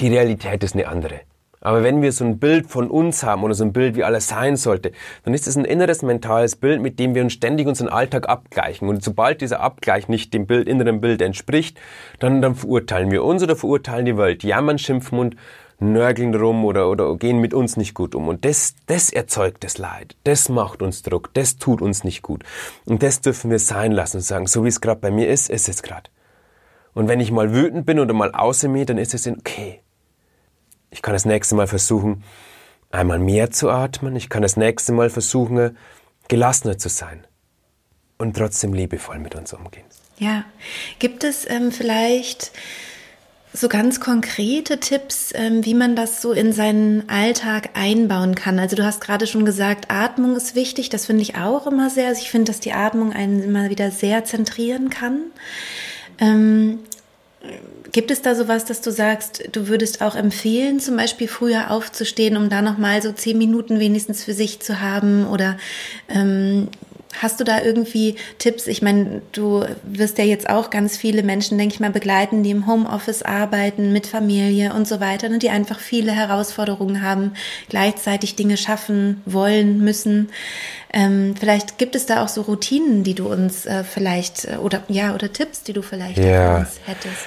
Die 0.00 0.08
Realität 0.08 0.64
ist 0.64 0.74
eine 0.74 0.88
andere. 0.88 1.20
Aber 1.66 1.82
wenn 1.82 2.00
wir 2.00 2.12
so 2.12 2.24
ein 2.24 2.38
Bild 2.38 2.68
von 2.68 2.88
uns 2.88 3.24
haben 3.24 3.42
oder 3.42 3.52
so 3.52 3.64
ein 3.64 3.72
Bild, 3.72 3.96
wie 3.96 4.04
alles 4.04 4.28
sein 4.28 4.54
sollte, 4.54 4.92
dann 5.24 5.34
ist 5.34 5.48
es 5.48 5.56
ein 5.56 5.64
inneres 5.64 6.02
mentales 6.02 6.54
Bild, 6.54 6.80
mit 6.80 7.00
dem 7.00 7.16
wir 7.16 7.22
uns 7.22 7.32
ständig 7.32 7.66
unseren 7.66 7.88
Alltag 7.88 8.28
abgleichen. 8.28 8.88
Und 8.88 9.02
sobald 9.02 9.40
dieser 9.40 9.58
Abgleich 9.58 10.06
nicht 10.06 10.32
dem 10.32 10.46
Bild, 10.46 10.68
inneren 10.68 11.00
Bild 11.00 11.20
entspricht, 11.20 11.76
dann, 12.20 12.40
dann 12.40 12.54
verurteilen 12.54 13.10
wir 13.10 13.24
uns 13.24 13.42
oder 13.42 13.56
verurteilen 13.56 14.06
die 14.06 14.16
Welt. 14.16 14.44
Jammern, 14.44 14.78
schimpfen 14.78 15.18
und 15.18 15.36
nörgeln 15.80 16.36
rum 16.36 16.64
oder, 16.64 16.88
oder 16.88 17.16
gehen 17.16 17.40
mit 17.40 17.52
uns 17.52 17.76
nicht 17.76 17.94
gut 17.94 18.14
um. 18.14 18.28
Und 18.28 18.44
das, 18.44 18.76
das 18.86 19.10
erzeugt 19.10 19.64
das 19.64 19.76
Leid. 19.76 20.14
Das 20.22 20.48
macht 20.48 20.82
uns 20.82 21.02
Druck. 21.02 21.34
Das 21.34 21.58
tut 21.58 21.82
uns 21.82 22.04
nicht 22.04 22.22
gut. 22.22 22.44
Und 22.84 23.02
das 23.02 23.22
dürfen 23.22 23.50
wir 23.50 23.58
sein 23.58 23.90
lassen 23.90 24.18
und 24.18 24.22
sagen, 24.22 24.46
so 24.46 24.62
wie 24.62 24.68
es 24.68 24.80
gerade 24.80 25.00
bei 25.00 25.10
mir 25.10 25.28
ist, 25.28 25.50
ist 25.50 25.68
es 25.68 25.82
gerade. 25.82 26.10
Und 26.94 27.08
wenn 27.08 27.18
ich 27.18 27.32
mal 27.32 27.52
wütend 27.52 27.86
bin 27.86 27.98
oder 27.98 28.14
mal 28.14 28.30
außer 28.30 28.68
mir, 28.68 28.86
dann 28.86 28.98
ist 28.98 29.14
es 29.14 29.26
in, 29.26 29.38
okay, 29.40 29.80
ich 30.90 31.02
kann 31.02 31.14
das 31.14 31.24
nächste 31.24 31.54
Mal 31.54 31.66
versuchen, 31.66 32.22
einmal 32.90 33.18
mehr 33.18 33.50
zu 33.50 33.70
atmen. 33.70 34.16
Ich 34.16 34.28
kann 34.28 34.42
das 34.42 34.56
nächste 34.56 34.92
Mal 34.92 35.10
versuchen, 35.10 35.76
gelassener 36.28 36.78
zu 36.78 36.88
sein 36.88 37.26
und 38.18 38.36
trotzdem 38.36 38.72
liebevoll 38.72 39.18
mit 39.18 39.34
uns 39.34 39.52
umgehen. 39.52 39.86
Ja, 40.18 40.44
gibt 40.98 41.24
es 41.24 41.48
ähm, 41.48 41.72
vielleicht 41.72 42.52
so 43.52 43.68
ganz 43.68 44.00
konkrete 44.00 44.80
Tipps, 44.80 45.32
ähm, 45.34 45.64
wie 45.64 45.74
man 45.74 45.96
das 45.96 46.22
so 46.22 46.32
in 46.32 46.52
seinen 46.52 47.08
Alltag 47.08 47.70
einbauen 47.74 48.34
kann? 48.34 48.58
Also 48.58 48.76
du 48.76 48.84
hast 48.84 49.00
gerade 49.00 49.26
schon 49.26 49.44
gesagt, 49.44 49.90
Atmung 49.90 50.36
ist 50.36 50.54
wichtig. 50.54 50.88
Das 50.88 51.06
finde 51.06 51.22
ich 51.22 51.36
auch 51.36 51.66
immer 51.66 51.90
sehr. 51.90 52.08
Also 52.08 52.22
ich 52.22 52.30
finde, 52.30 52.50
dass 52.50 52.60
die 52.60 52.72
Atmung 52.72 53.12
einen 53.12 53.42
immer 53.42 53.70
wieder 53.70 53.90
sehr 53.90 54.24
zentrieren 54.24 54.90
kann. 54.90 55.20
Ähm, 56.18 56.80
Gibt 57.92 58.10
es 58.10 58.20
da 58.20 58.34
sowas, 58.34 58.64
dass 58.64 58.80
du 58.82 58.90
sagst, 58.90 59.48
du 59.52 59.68
würdest 59.68 60.02
auch 60.02 60.16
empfehlen, 60.16 60.80
zum 60.80 60.96
Beispiel 60.96 61.28
früher 61.28 61.70
aufzustehen, 61.70 62.36
um 62.36 62.50
da 62.50 62.60
nochmal 62.60 63.00
so 63.00 63.12
zehn 63.12 63.38
Minuten 63.38 63.80
wenigstens 63.80 64.22
für 64.22 64.34
sich 64.34 64.60
zu 64.60 64.80
haben? 64.80 65.26
Oder 65.26 65.56
ähm, 66.08 66.68
hast 67.20 67.40
du 67.40 67.44
da 67.44 67.62
irgendwie 67.62 68.16
Tipps? 68.38 68.66
Ich 68.66 68.82
meine, 68.82 69.22
du 69.32 69.64
wirst 69.82 70.18
ja 70.18 70.24
jetzt 70.24 70.48
auch 70.48 70.70
ganz 70.70 70.96
viele 70.96 71.22
Menschen, 71.22 71.58
denke 71.58 71.74
ich 71.74 71.80
mal, 71.80 71.90
begleiten, 71.90 72.42
die 72.42 72.50
im 72.50 72.66
Homeoffice 72.66 73.22
arbeiten, 73.22 73.92
mit 73.92 74.06
Familie 74.06 74.72
und 74.74 74.86
so 74.86 75.00
weiter, 75.00 75.28
ne, 75.28 75.38
die 75.38 75.50
einfach 75.50 75.78
viele 75.78 76.12
Herausforderungen 76.12 77.02
haben, 77.02 77.32
gleichzeitig 77.68 78.36
Dinge 78.36 78.56
schaffen 78.56 79.22
wollen, 79.24 79.82
müssen. 79.82 80.28
Ähm, 80.92 81.34
vielleicht 81.38 81.78
gibt 81.78 81.94
es 81.96 82.06
da 82.06 82.24
auch 82.24 82.28
so 82.28 82.42
Routinen, 82.42 83.02
die 83.02 83.14
du 83.14 83.28
uns 83.28 83.66
äh, 83.66 83.84
vielleicht 83.84 84.44
äh, 84.44 84.56
oder 84.56 84.82
ja 84.88 85.14
oder 85.14 85.32
Tipps, 85.32 85.62
die 85.62 85.72
du 85.72 85.82
vielleicht 85.82 86.18
ja. 86.18 86.58
uns 86.58 86.80
hättest. 86.86 87.26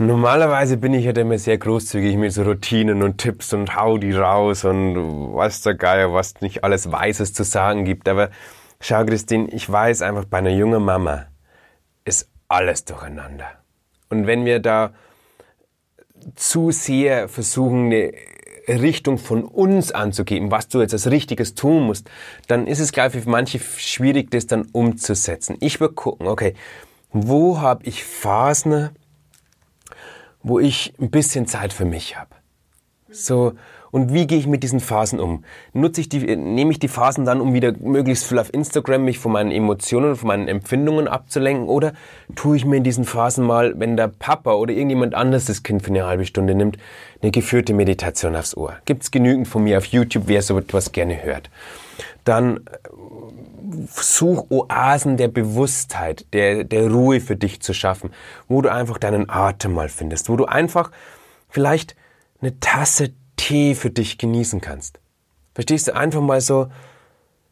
Normalerweise 0.00 0.78
bin 0.78 0.94
ich 0.94 1.04
ja 1.04 1.12
immer 1.12 1.36
sehr 1.36 1.58
großzügig 1.58 2.16
mit 2.16 2.32
so 2.32 2.42
Routinen 2.42 3.02
und 3.02 3.18
Tipps 3.18 3.52
und 3.52 3.76
hau 3.76 3.98
die 3.98 4.12
raus 4.12 4.64
und 4.64 5.34
was 5.34 5.60
der 5.60 5.74
Geier, 5.74 6.14
was 6.14 6.40
nicht 6.40 6.64
alles 6.64 6.90
Weises 6.90 7.34
zu 7.34 7.42
sagen 7.42 7.84
gibt. 7.84 8.08
Aber 8.08 8.30
Schau, 8.82 9.04
Christine, 9.04 9.48
ich 9.50 9.70
weiß 9.70 10.00
einfach, 10.00 10.24
bei 10.24 10.38
einer 10.38 10.50
jungen 10.50 10.82
Mama 10.82 11.26
ist 12.06 12.30
alles 12.48 12.86
durcheinander. 12.86 13.50
Und 14.08 14.26
wenn 14.26 14.46
wir 14.46 14.58
da 14.58 14.94
zu 16.34 16.70
sehr 16.70 17.28
versuchen, 17.28 17.86
eine 17.86 18.12
Richtung 18.68 19.18
von 19.18 19.44
uns 19.44 19.92
anzugeben, 19.92 20.50
was 20.50 20.68
du 20.68 20.80
jetzt 20.80 20.94
als 20.94 21.10
Richtiges 21.10 21.54
tun 21.54 21.84
musst, 21.84 22.10
dann 22.48 22.66
ist 22.66 22.80
es, 22.80 22.92
glaube 22.92 23.16
ich, 23.18 23.24
für 23.24 23.30
manche 23.30 23.58
schwierig, 23.58 24.30
das 24.30 24.46
dann 24.46 24.66
umzusetzen. 24.72 25.56
Ich 25.60 25.78
würde 25.80 25.94
gucken, 25.94 26.26
okay, 26.26 26.54
wo 27.10 27.60
habe 27.60 27.84
ich 27.84 28.04
Phasen, 28.04 28.90
wo 30.42 30.58
ich 30.58 30.94
ein 30.98 31.10
bisschen 31.10 31.46
Zeit 31.46 31.74
für 31.74 31.84
mich 31.84 32.16
habe? 32.16 32.39
So, 33.12 33.54
und 33.90 34.12
wie 34.12 34.26
gehe 34.26 34.38
ich 34.38 34.46
mit 34.46 34.62
diesen 34.62 34.78
Phasen 34.78 35.18
um? 35.18 35.44
Nutze 35.72 36.00
ich 36.00 36.08
die, 36.08 36.36
nehme 36.36 36.70
ich 36.70 36.78
die 36.78 36.88
Phasen 36.88 37.24
dann, 37.24 37.40
um 37.40 37.52
wieder 37.52 37.72
möglichst 37.80 38.24
viel 38.24 38.38
auf 38.38 38.54
Instagram 38.54 39.04
mich 39.04 39.18
von 39.18 39.32
meinen 39.32 39.50
Emotionen, 39.50 40.14
von 40.14 40.28
meinen 40.28 40.48
Empfindungen 40.48 41.08
abzulenken? 41.08 41.68
Oder 41.68 41.92
tue 42.36 42.56
ich 42.56 42.64
mir 42.64 42.76
in 42.76 42.84
diesen 42.84 43.04
Phasen 43.04 43.44
mal, 43.44 43.74
wenn 43.78 43.96
der 43.96 44.08
Papa 44.08 44.52
oder 44.52 44.72
irgendjemand 44.72 45.14
anders 45.14 45.46
das 45.46 45.62
Kind 45.62 45.82
für 45.82 45.90
eine 45.90 46.06
halbe 46.06 46.24
Stunde 46.24 46.54
nimmt, 46.54 46.78
eine 47.20 47.32
geführte 47.32 47.74
Meditation 47.74 48.36
aufs 48.36 48.56
Ohr? 48.56 48.76
Gibt 48.84 49.02
es 49.02 49.10
genügend 49.10 49.48
von 49.48 49.64
mir 49.64 49.78
auf 49.78 49.86
YouTube, 49.86 50.24
wer 50.26 50.42
so 50.42 50.56
etwas 50.56 50.92
gerne 50.92 51.24
hört? 51.24 51.50
Dann 52.24 52.58
äh, 52.58 52.60
such 53.88 54.46
Oasen 54.50 55.16
der 55.16 55.28
Bewusstheit, 55.28 56.26
der, 56.32 56.62
der 56.62 56.88
Ruhe 56.90 57.20
für 57.20 57.34
dich 57.34 57.60
zu 57.60 57.74
schaffen, 57.74 58.10
wo 58.46 58.62
du 58.62 58.70
einfach 58.70 58.98
deinen 58.98 59.28
Atem 59.28 59.72
mal 59.72 59.88
findest, 59.88 60.28
wo 60.28 60.36
du 60.36 60.44
einfach 60.44 60.92
vielleicht 61.48 61.96
eine 62.40 62.58
Tasse 62.60 63.12
Tee 63.36 63.74
für 63.74 63.90
dich 63.90 64.18
genießen 64.18 64.60
kannst. 64.60 65.00
Verstehst 65.54 65.88
du? 65.88 65.96
Einfach 65.96 66.20
mal 66.20 66.40
so 66.40 66.68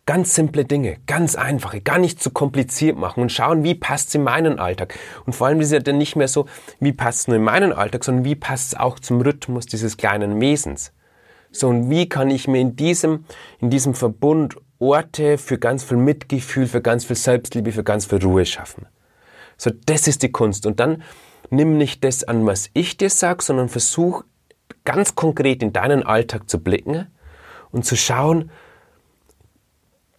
ganz 0.09 0.35
simple 0.35 0.65
Dinge, 0.65 0.97
ganz 1.07 1.35
einfache, 1.35 1.83
gar 1.83 1.99
nicht 1.99 2.23
zu 2.23 2.31
kompliziert 2.31 2.97
machen 2.97 3.21
und 3.21 3.31
schauen, 3.31 3.63
wie 3.63 3.75
passt 3.75 4.09
es 4.09 4.15
in 4.15 4.23
meinen 4.23 4.59
Alltag. 4.59 4.99
Und 5.27 5.35
vor 5.35 5.47
allem 5.47 5.61
ist 5.61 5.71
ja 5.71 5.81
dann 5.81 5.99
nicht 5.99 6.17
mehr 6.17 6.29
so, 6.29 6.47
wie 6.81 6.93
passt 6.93 7.21
es 7.21 7.29
nur 7.29 7.37
in 7.37 7.43
meinen 7.43 7.73
Alltag, 7.73 8.05
sondern 8.05 8.25
wie 8.25 8.35
passt 8.35 8.73
es 8.73 8.81
auch 8.81 8.99
zum 8.99 9.21
Rhythmus 9.21 9.67
dieses 9.67 9.99
kleinen 9.99 10.41
Wesens. 10.41 10.93
So, 11.51 11.69
und 11.69 11.91
wie 11.91 12.09
kann 12.09 12.31
ich 12.31 12.49
mir 12.49 12.59
in 12.59 12.75
diesem, 12.75 13.25
in 13.61 13.69
diesem 13.69 13.95
Verbund 13.95 14.57
Orte 14.79 15.37
für 15.37 15.59
ganz 15.59 15.85
viel 15.85 15.97
Mitgefühl, 15.99 16.67
für 16.67 16.81
ganz 16.81 17.05
viel 17.05 17.17
Selbstliebe, 17.17 17.73
für 17.73 17.85
ganz 17.85 18.07
viel 18.07 18.23
Ruhe 18.23 18.47
schaffen? 18.47 18.87
So, 19.59 19.71
das 19.87 20.07
ist 20.07 20.23
die 20.23 20.33
Kunst. 20.33 20.65
Und 20.65 20.81
dann 20.81 21.03
nimm 21.51 21.77
nicht 21.77 22.03
das 22.03 22.25
an, 22.25 22.47
was 22.47 22.71
ich 22.73 22.97
dir 22.97 23.11
sag, 23.11 23.43
sondern 23.43 23.69
versuch 23.69 24.25
ganz 24.85 25.15
konkret 25.15 25.63
in 25.63 25.73
deinen 25.73 26.03
Alltag 26.03 26.49
zu 26.49 26.63
blicken 26.63 27.07
und 27.71 27.85
zu 27.85 27.97
schauen, 27.97 28.51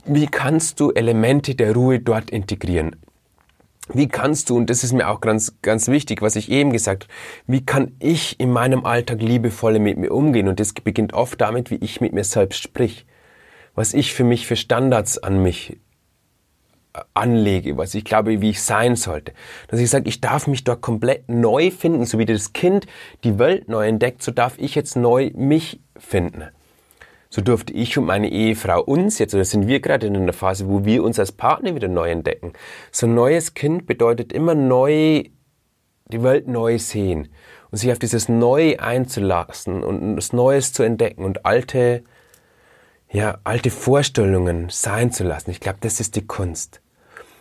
wie 0.05 0.27
kannst 0.27 0.79
du 0.79 0.91
Elemente 0.91 1.55
der 1.55 1.73
Ruhe 1.73 1.99
dort 1.99 2.29
integrieren? 2.29 2.95
Wie 3.91 4.07
kannst 4.07 4.49
du, 4.49 4.57
und 4.57 4.69
das 4.69 4.83
ist 4.83 4.93
mir 4.93 5.09
auch 5.09 5.19
ganz, 5.19 5.55
ganz 5.61 5.87
wichtig, 5.87 6.21
was 6.21 6.35
ich 6.35 6.51
eben 6.51 6.71
gesagt 6.71 7.05
habe, 7.05 7.13
wie 7.47 7.65
kann 7.65 7.95
ich 7.99 8.39
in 8.39 8.51
meinem 8.51 8.85
Alltag 8.85 9.21
liebevoller 9.21 9.79
mit 9.79 9.97
mir 9.97 10.11
umgehen? 10.11 10.47
Und 10.47 10.59
das 10.59 10.73
beginnt 10.73 11.13
oft 11.13 11.41
damit, 11.41 11.71
wie 11.71 11.77
ich 11.77 11.99
mit 11.99 12.13
mir 12.13 12.23
selbst 12.23 12.61
sprich. 12.61 13.07
Was 13.73 13.93
ich 13.93 14.13
für 14.13 14.23
mich 14.23 14.45
für 14.45 14.55
Standards 14.55 15.17
an 15.17 15.41
mich 15.41 15.79
anlege, 17.13 17.77
was 17.77 17.93
ich 17.93 18.03
glaube, 18.03 18.41
wie 18.41 18.49
ich 18.49 18.61
sein 18.61 18.95
sollte. 18.95 19.33
Dass 19.67 19.79
ich 19.79 19.89
sage, 19.89 20.09
ich 20.09 20.21
darf 20.21 20.47
mich 20.47 20.63
dort 20.63 20.81
komplett 20.81 21.29
neu 21.29 21.71
finden, 21.71 22.05
so 22.05 22.17
wie 22.17 22.25
das 22.25 22.53
Kind 22.53 22.87
die 23.23 23.37
Welt 23.39 23.69
neu 23.69 23.87
entdeckt, 23.87 24.23
so 24.23 24.31
darf 24.31 24.57
ich 24.57 24.75
jetzt 24.75 24.95
neu 24.95 25.31
mich 25.35 25.81
finden. 25.97 26.43
So 27.29 27.41
durfte 27.41 27.73
ich 27.73 27.95
und 27.97 28.05
meine 28.05 28.31
Ehefrau 28.31 28.81
uns 28.81 29.19
jetzt, 29.19 29.35
oder 29.35 29.45
sind 29.45 29.67
wir 29.67 29.81
gerade 29.81 30.07
in 30.07 30.15
einer 30.15 30.33
Phase, 30.33 30.67
wo 30.67 30.83
wir 30.83 31.03
uns 31.03 31.19
als 31.19 31.31
Partner 31.31 31.75
wieder 31.75 31.87
neu 31.87 32.09
entdecken. 32.09 32.53
So 32.91 33.05
ein 33.05 33.13
neues 33.13 33.53
Kind 33.53 33.85
bedeutet 33.85 34.33
immer 34.33 34.55
neu, 34.55 35.25
die 36.11 36.23
Welt 36.23 36.47
neu 36.47 36.79
sehen 36.79 37.29
und 37.69 37.77
sich 37.77 37.91
auf 37.91 37.99
dieses 37.99 38.29
Neue 38.29 38.79
einzulassen 38.79 39.83
und 39.83 40.15
das 40.15 40.33
Neues 40.33 40.73
zu 40.73 40.81
entdecken 40.81 41.23
und 41.23 41.45
alte, 41.45 42.03
ja, 43.11 43.39
alte 43.43 43.71
Vorstellungen 43.71 44.67
sein 44.69 45.11
zu 45.11 45.23
lassen. 45.23 45.51
Ich 45.51 45.59
glaube, 45.59 45.79
das 45.81 45.99
ist 45.99 46.15
die 46.15 46.25
Kunst. 46.25 46.81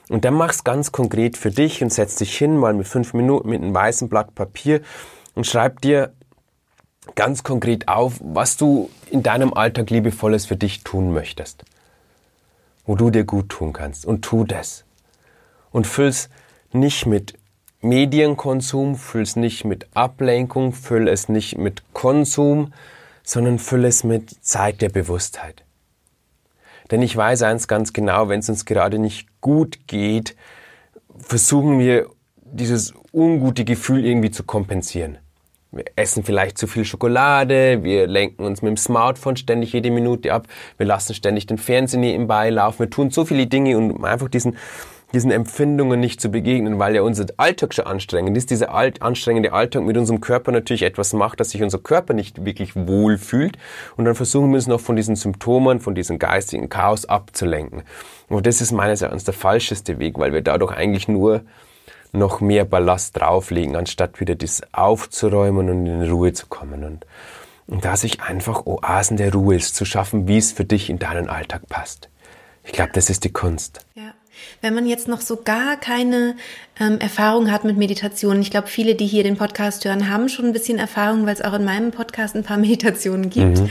Und 0.09 0.25
dann 0.25 0.35
mach's 0.35 0.65
ganz 0.65 0.93
konkret 0.93 1.37
für 1.37 1.51
dich 1.51 1.83
und 1.83 1.93
setz 1.93 2.17
dich 2.17 2.37
hin, 2.37 2.57
mal 2.57 2.73
mit 2.73 2.89
fünf 2.89 3.13
Minuten 3.13 3.51
mit 3.51 3.61
einem 3.61 3.75
weißen 3.75 4.09
Blatt 4.09 4.35
Papier 4.35 4.81
und 5.35 5.47
schreib 5.47 5.83
dir 5.83 6.13
ganz 7.15 7.43
konkret 7.43 7.89
auf, 7.89 8.15
was 8.21 8.57
du 8.57 8.91
in 9.11 9.23
deinem 9.23 9.53
Alltag 9.53 9.91
liebevolles 9.91 10.47
für 10.47 10.57
dich 10.57 10.83
tun 10.85 11.13
möchtest. 11.13 11.65
Wo 12.87 12.95
du 12.95 13.11
dir 13.11 13.25
gut 13.25 13.51
tun 13.51 13.75
kannst. 13.75 14.07
Und 14.07 14.23
tu 14.23 14.45
das. 14.45 14.85
Und 15.71 15.87
füll's 15.87 16.31
nicht 16.73 17.05
mit 17.05 17.35
Medienkonsum, 17.83 18.97
füll's 18.97 19.37
nicht 19.37 19.65
mit 19.65 19.87
Ablenkung, 19.95 20.73
füll 20.73 21.07
es 21.07 21.29
nicht 21.29 21.59
mit 21.59 21.83
Konsum, 21.93 22.73
sondern 23.29 23.59
füll 23.59 23.85
es 23.85 24.05
mit 24.05 24.43
Zeit 24.43 24.81
der 24.81 24.89
Bewusstheit. 24.89 25.63
Denn 26.91 27.03
ich 27.03 27.15
weiß 27.15 27.43
eins 27.43 27.69
ganz 27.69 27.93
genau, 27.93 28.31
wenn 28.31 28.41
es 28.41 28.49
uns 28.49 28.65
gerade 28.65 28.99
nicht 28.99 29.29
gut 29.43 29.87
geht, 29.87 30.35
versuchen 31.19 31.79
wir 31.79 32.09
dieses 32.37 32.95
ungute 33.13 33.67
Gefühl 33.67 34.07
irgendwie 34.07 34.31
zu 34.31 34.45
kompensieren. 34.45 35.19
Wir 35.73 35.85
essen 35.97 36.25
vielleicht 36.25 36.57
zu 36.57 36.67
viel 36.67 36.87
Schokolade, 36.87 37.85
wir 37.85 38.07
lenken 38.07 38.45
uns 38.45 38.63
mit 38.63 38.71
dem 38.71 38.77
Smartphone 38.79 39.37
ständig 39.37 39.75
jede 39.75 39.91
Minute 39.91 40.33
ab, 40.33 40.49
wir 40.79 40.87
lassen 40.87 41.13
ständig 41.13 41.45
den 41.45 41.59
Fernseher 41.59 42.01
nebenbei 42.01 42.49
laufen, 42.49 42.79
wir 42.79 42.91
tun 42.91 43.11
so 43.11 43.27
viele 43.27 43.47
Dinge, 43.47 43.77
um 43.77 44.05
einfach 44.07 44.31
diesen 44.31 44.57
diesen 45.13 45.31
Empfindungen 45.31 46.01
nicht 46.01 46.21
zu 46.21 46.31
begegnen, 46.31 46.79
weil 46.79 46.95
ja 46.95 47.03
unser 47.03 47.27
Alltag 47.39 47.73
schon 47.73 47.87
anstrengend 47.87 48.37
ist, 48.37 48.51
dieser 48.51 48.75
alt, 48.75 49.01
anstrengende 49.01 49.53
Alltag 49.53 49.83
mit 49.83 49.97
unserem 49.97 50.21
Körper 50.21 50.53
natürlich 50.53 50.83
etwas 50.83 51.13
macht, 51.13 51.41
dass 51.41 51.51
sich 51.51 51.63
unser 51.63 51.79
Körper 51.79 52.13
nicht 52.13 52.45
wirklich 52.45 52.77
wohl 52.77 53.17
fühlt 53.17 53.57
und 53.97 54.05
dann 54.05 54.15
versuchen 54.15 54.51
wir 54.51 54.57
uns 54.57 54.67
noch 54.67 54.81
von 54.81 54.97
diesen 54.97 55.17
Symptomen, 55.17 55.81
von 55.81 55.95
diesem 55.95 56.19
geistigen 56.19 56.69
Chaos 56.69 57.07
abzulenken. 57.07 57.83
Und 58.29 58.47
das 58.47 58.61
ist 58.61 58.73
meines 58.73 59.01
Erachtens 59.01 59.25
der 59.25 59.35
falscheste 59.35 59.99
Weg, 59.99 60.19
weil 60.19 60.35
wir 60.35 60.43
dadurch 60.43 60.73
eigentlich 60.73 61.09
nur 61.09 61.43
noch 62.13 62.41
mehr 62.41 62.65
Ballast 62.65 63.19
drauflegen, 63.19 63.77
anstatt 63.77 64.21
wieder 64.21 64.35
das 64.35 64.63
aufzuräumen 64.73 65.71
und 65.71 65.87
in 65.87 66.11
Ruhe 66.11 66.33
zu 66.33 66.47
kommen 66.47 66.85
und, 66.85 67.07
und 67.67 67.85
da 67.85 67.97
sich 67.97 68.23
einfach 68.23 68.67
Oasen 68.67 69.17
der 69.17 69.33
Ruhe 69.33 69.59
zu 69.59 69.85
schaffen, 69.85 70.29
wie 70.29 70.39
es 70.39 70.53
für 70.53 70.65
dich 70.65 70.91
in 70.91 70.99
deinen 70.99 71.29
Alltag 71.29 71.69
passt. 71.69 72.09
Ich 72.65 72.73
glaube, 72.73 72.93
das 72.93 73.09
ist 73.09 73.25
die 73.25 73.33
Kunst. 73.33 73.87
Ja. 73.95 74.13
Wenn 74.61 74.75
man 74.75 74.87
jetzt 74.87 75.09
noch 75.09 75.21
so 75.21 75.37
gar 75.37 75.77
keine 75.77 76.37
ähm, 76.81 76.99
Erfahrung 77.01 77.51
hat 77.51 77.65
mit 77.65 77.77
Meditation, 77.77 78.41
ich 78.41 78.51
glaube, 78.51 78.69
viele, 78.69 78.95
die 78.95 79.07
hier 79.07 79.23
den 79.23 79.37
Podcast 79.37 79.85
hören, 79.85 80.11
haben 80.11 80.29
schon 80.29 80.47
ein 80.47 80.53
bisschen 80.53 80.79
Erfahrung, 80.79 81.27
weil 81.27 81.35
es 81.35 81.43
auch 81.43 81.55
in 81.55 81.65
meinem 81.65 81.91
Podcast 81.91 82.37
ein 82.37 82.45
paar 82.45 82.57
Meditationen 82.59 83.31
gibt. 83.31 83.59
Mhm. 83.59 83.71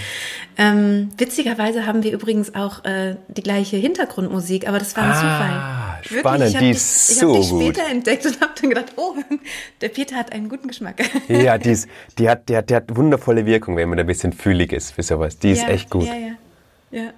Ähm, 0.58 1.10
witzigerweise 1.18 1.86
haben 1.86 2.04
wir 2.04 2.12
übrigens 2.12 2.56
auch 2.56 2.84
äh, 2.86 3.16
die 3.28 3.44
gleiche 3.44 3.78
Hintergrundmusik, 3.78 4.68
aber 4.68 4.80
das 4.80 4.96
war 4.98 5.04
ein 5.04 5.12
ah, 5.12 6.00
Zufall. 6.02 6.20
Spannend, 6.20 6.54
Wirklich, 6.54 6.60
die 6.60 6.70
ist 6.72 7.10
dich, 7.10 7.18
so 7.18 7.36
ich 7.36 7.36
gut. 7.36 7.42
Ich 7.42 7.52
habe 7.52 7.60
dich 7.60 7.78
später 7.78 7.92
entdeckt 7.92 8.26
und 8.26 8.42
habe 8.42 8.52
dann 8.60 8.70
gedacht, 8.70 8.94
oh, 8.96 9.16
der 9.82 9.90
Peter 9.90 10.16
hat 10.16 10.32
einen 10.32 10.50
guten 10.50 10.68
Geschmack. 10.68 11.04
Ja, 11.28 11.58
die, 11.58 11.70
ist, 11.72 11.88
die, 12.18 12.30
hat, 12.30 12.50
die, 12.50 12.58
hat, 12.58 12.70
die 12.70 12.76
hat 12.76 12.96
wundervolle 12.96 13.46
Wirkung, 13.46 13.76
wenn 13.76 13.90
man 13.90 14.00
ein 14.00 14.08
bisschen 14.08 14.34
fühlig 14.34 14.74
ist 14.74 14.92
für 14.92 15.04
sowas. 15.04 15.38
Die 15.40 15.52
ist 15.52 15.64
ja, 15.64 15.70
echt 15.70 15.90
gut. 15.90 16.06
Ja, 16.06 16.16
ja. 16.16 16.32
Ja. 16.90 17.12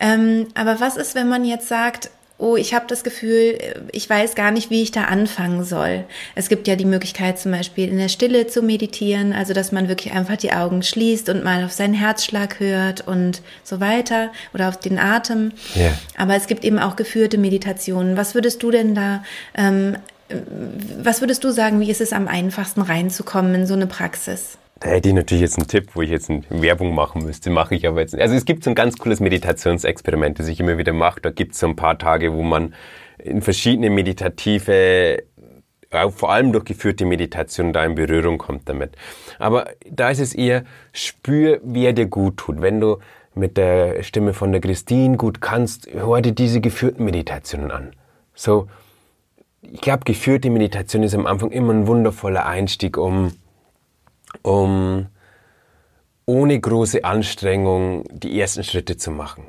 Ähm, 0.00 0.48
aber 0.54 0.80
was 0.80 0.96
ist, 0.96 1.14
wenn 1.14 1.28
man 1.28 1.44
jetzt 1.44 1.68
sagt, 1.68 2.10
oh, 2.38 2.56
ich 2.56 2.74
habe 2.74 2.86
das 2.86 3.02
Gefühl, 3.02 3.58
ich 3.92 4.08
weiß 4.08 4.34
gar 4.34 4.50
nicht, 4.50 4.70
wie 4.70 4.82
ich 4.82 4.90
da 4.90 5.04
anfangen 5.04 5.64
soll. 5.64 6.04
Es 6.34 6.48
gibt 6.48 6.68
ja 6.68 6.76
die 6.76 6.84
Möglichkeit 6.84 7.38
zum 7.38 7.52
Beispiel 7.52 7.88
in 7.88 7.96
der 7.96 8.08
Stille 8.08 8.46
zu 8.46 8.62
meditieren, 8.62 9.32
also 9.32 9.54
dass 9.54 9.72
man 9.72 9.88
wirklich 9.88 10.12
einfach 10.12 10.36
die 10.36 10.52
Augen 10.52 10.82
schließt 10.82 11.30
und 11.30 11.44
mal 11.44 11.64
auf 11.64 11.72
seinen 11.72 11.94
Herzschlag 11.94 12.60
hört 12.60 13.06
und 13.06 13.40
so 13.64 13.80
weiter 13.80 14.30
oder 14.52 14.68
auf 14.68 14.78
den 14.78 14.98
Atem. 14.98 15.52
Yeah. 15.74 15.98
Aber 16.16 16.36
es 16.36 16.46
gibt 16.46 16.64
eben 16.64 16.78
auch 16.78 16.96
geführte 16.96 17.38
Meditationen. 17.38 18.16
Was 18.16 18.34
würdest 18.34 18.62
du 18.62 18.70
denn 18.70 18.94
da, 18.94 19.24
ähm, 19.54 19.96
was 21.02 21.20
würdest 21.20 21.42
du 21.44 21.52
sagen, 21.52 21.80
wie 21.80 21.90
ist 21.90 22.00
es 22.02 22.12
am 22.12 22.28
einfachsten 22.28 22.82
reinzukommen 22.82 23.54
in 23.54 23.66
so 23.66 23.74
eine 23.74 23.86
Praxis? 23.86 24.58
Da 24.78 24.90
hätte 24.90 25.08
ich 25.08 25.14
natürlich 25.14 25.40
jetzt 25.40 25.58
einen 25.58 25.68
Tipp, 25.68 25.90
wo 25.94 26.02
ich 26.02 26.10
jetzt 26.10 26.28
eine 26.28 26.42
Werbung 26.50 26.94
machen 26.94 27.24
müsste, 27.24 27.48
mache 27.48 27.74
ich 27.74 27.86
aber 27.86 28.00
jetzt 28.00 28.12
nicht. 28.12 28.20
Also 28.20 28.34
es 28.34 28.44
gibt 28.44 28.62
so 28.62 28.70
ein 28.70 28.74
ganz 28.74 28.98
cooles 28.98 29.20
Meditationsexperiment, 29.20 30.38
das 30.38 30.48
ich 30.48 30.60
immer 30.60 30.76
wieder 30.76 30.92
mache. 30.92 31.20
Da 31.22 31.30
gibt 31.30 31.54
es 31.54 31.60
so 31.60 31.66
ein 31.66 31.76
paar 31.76 31.98
Tage, 31.98 32.34
wo 32.34 32.42
man 32.42 32.74
in 33.18 33.40
verschiedene 33.40 33.88
meditative, 33.88 35.22
vor 36.10 36.30
allem 36.30 36.52
durchgeführte 36.52 37.06
Meditationen 37.06 37.72
da 37.72 37.86
in 37.86 37.94
Berührung 37.94 38.36
kommt 38.36 38.68
damit. 38.68 38.96
Aber 39.38 39.70
da 39.90 40.10
ist 40.10 40.20
es 40.20 40.34
eher, 40.34 40.64
spür, 40.92 41.58
wer 41.64 41.94
dir 41.94 42.06
gut 42.06 42.36
tut. 42.36 42.60
Wenn 42.60 42.78
du 42.78 42.98
mit 43.34 43.56
der 43.56 44.02
Stimme 44.02 44.34
von 44.34 44.52
der 44.52 44.60
Christine 44.60 45.16
gut 45.16 45.40
kannst, 45.40 45.88
hör 45.90 46.20
dir 46.20 46.32
diese 46.32 46.60
geführten 46.60 47.04
Meditationen 47.04 47.70
an. 47.70 47.92
So, 48.34 48.68
ich 49.62 49.80
glaube, 49.80 50.04
geführte 50.04 50.50
Meditation 50.50 51.02
ist 51.02 51.14
am 51.14 51.26
Anfang 51.26 51.50
immer 51.50 51.72
ein 51.72 51.86
wundervoller 51.86 52.44
Einstieg, 52.44 52.98
um 52.98 53.32
um 54.42 55.06
ohne 56.26 56.58
große 56.58 57.04
Anstrengung 57.04 58.04
die 58.10 58.40
ersten 58.40 58.64
Schritte 58.64 58.96
zu 58.96 59.10
machen. 59.10 59.44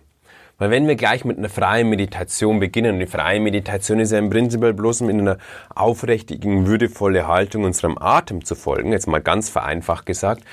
Weil 0.59 0.71
wenn 0.71 0.87
wir 0.87 0.95
gleich 0.95 1.23
mit 1.23 1.37
einer 1.37 1.49
freien 1.49 1.89
Meditation 1.89 2.59
beginnen, 2.59 2.95
und 2.95 2.99
die 2.99 3.07
freie 3.07 3.39
Meditation 3.39 3.99
ist 3.99 4.11
ja 4.11 4.17
im 4.17 4.29
Prinzip 4.29 4.61
bloß 4.75 5.01
in 5.01 5.21
einer 5.21 5.37
aufrichtigen, 5.73 6.65
würdevolle 6.65 7.27
Haltung 7.27 7.63
unserem 7.63 7.97
Atem 7.99 8.43
zu 8.43 8.55
folgen, 8.55 8.91
jetzt 8.91 9.07
mal 9.07 9.21
ganz 9.21 9.49
vereinfacht 9.49 10.05
gesagt, 10.07 10.43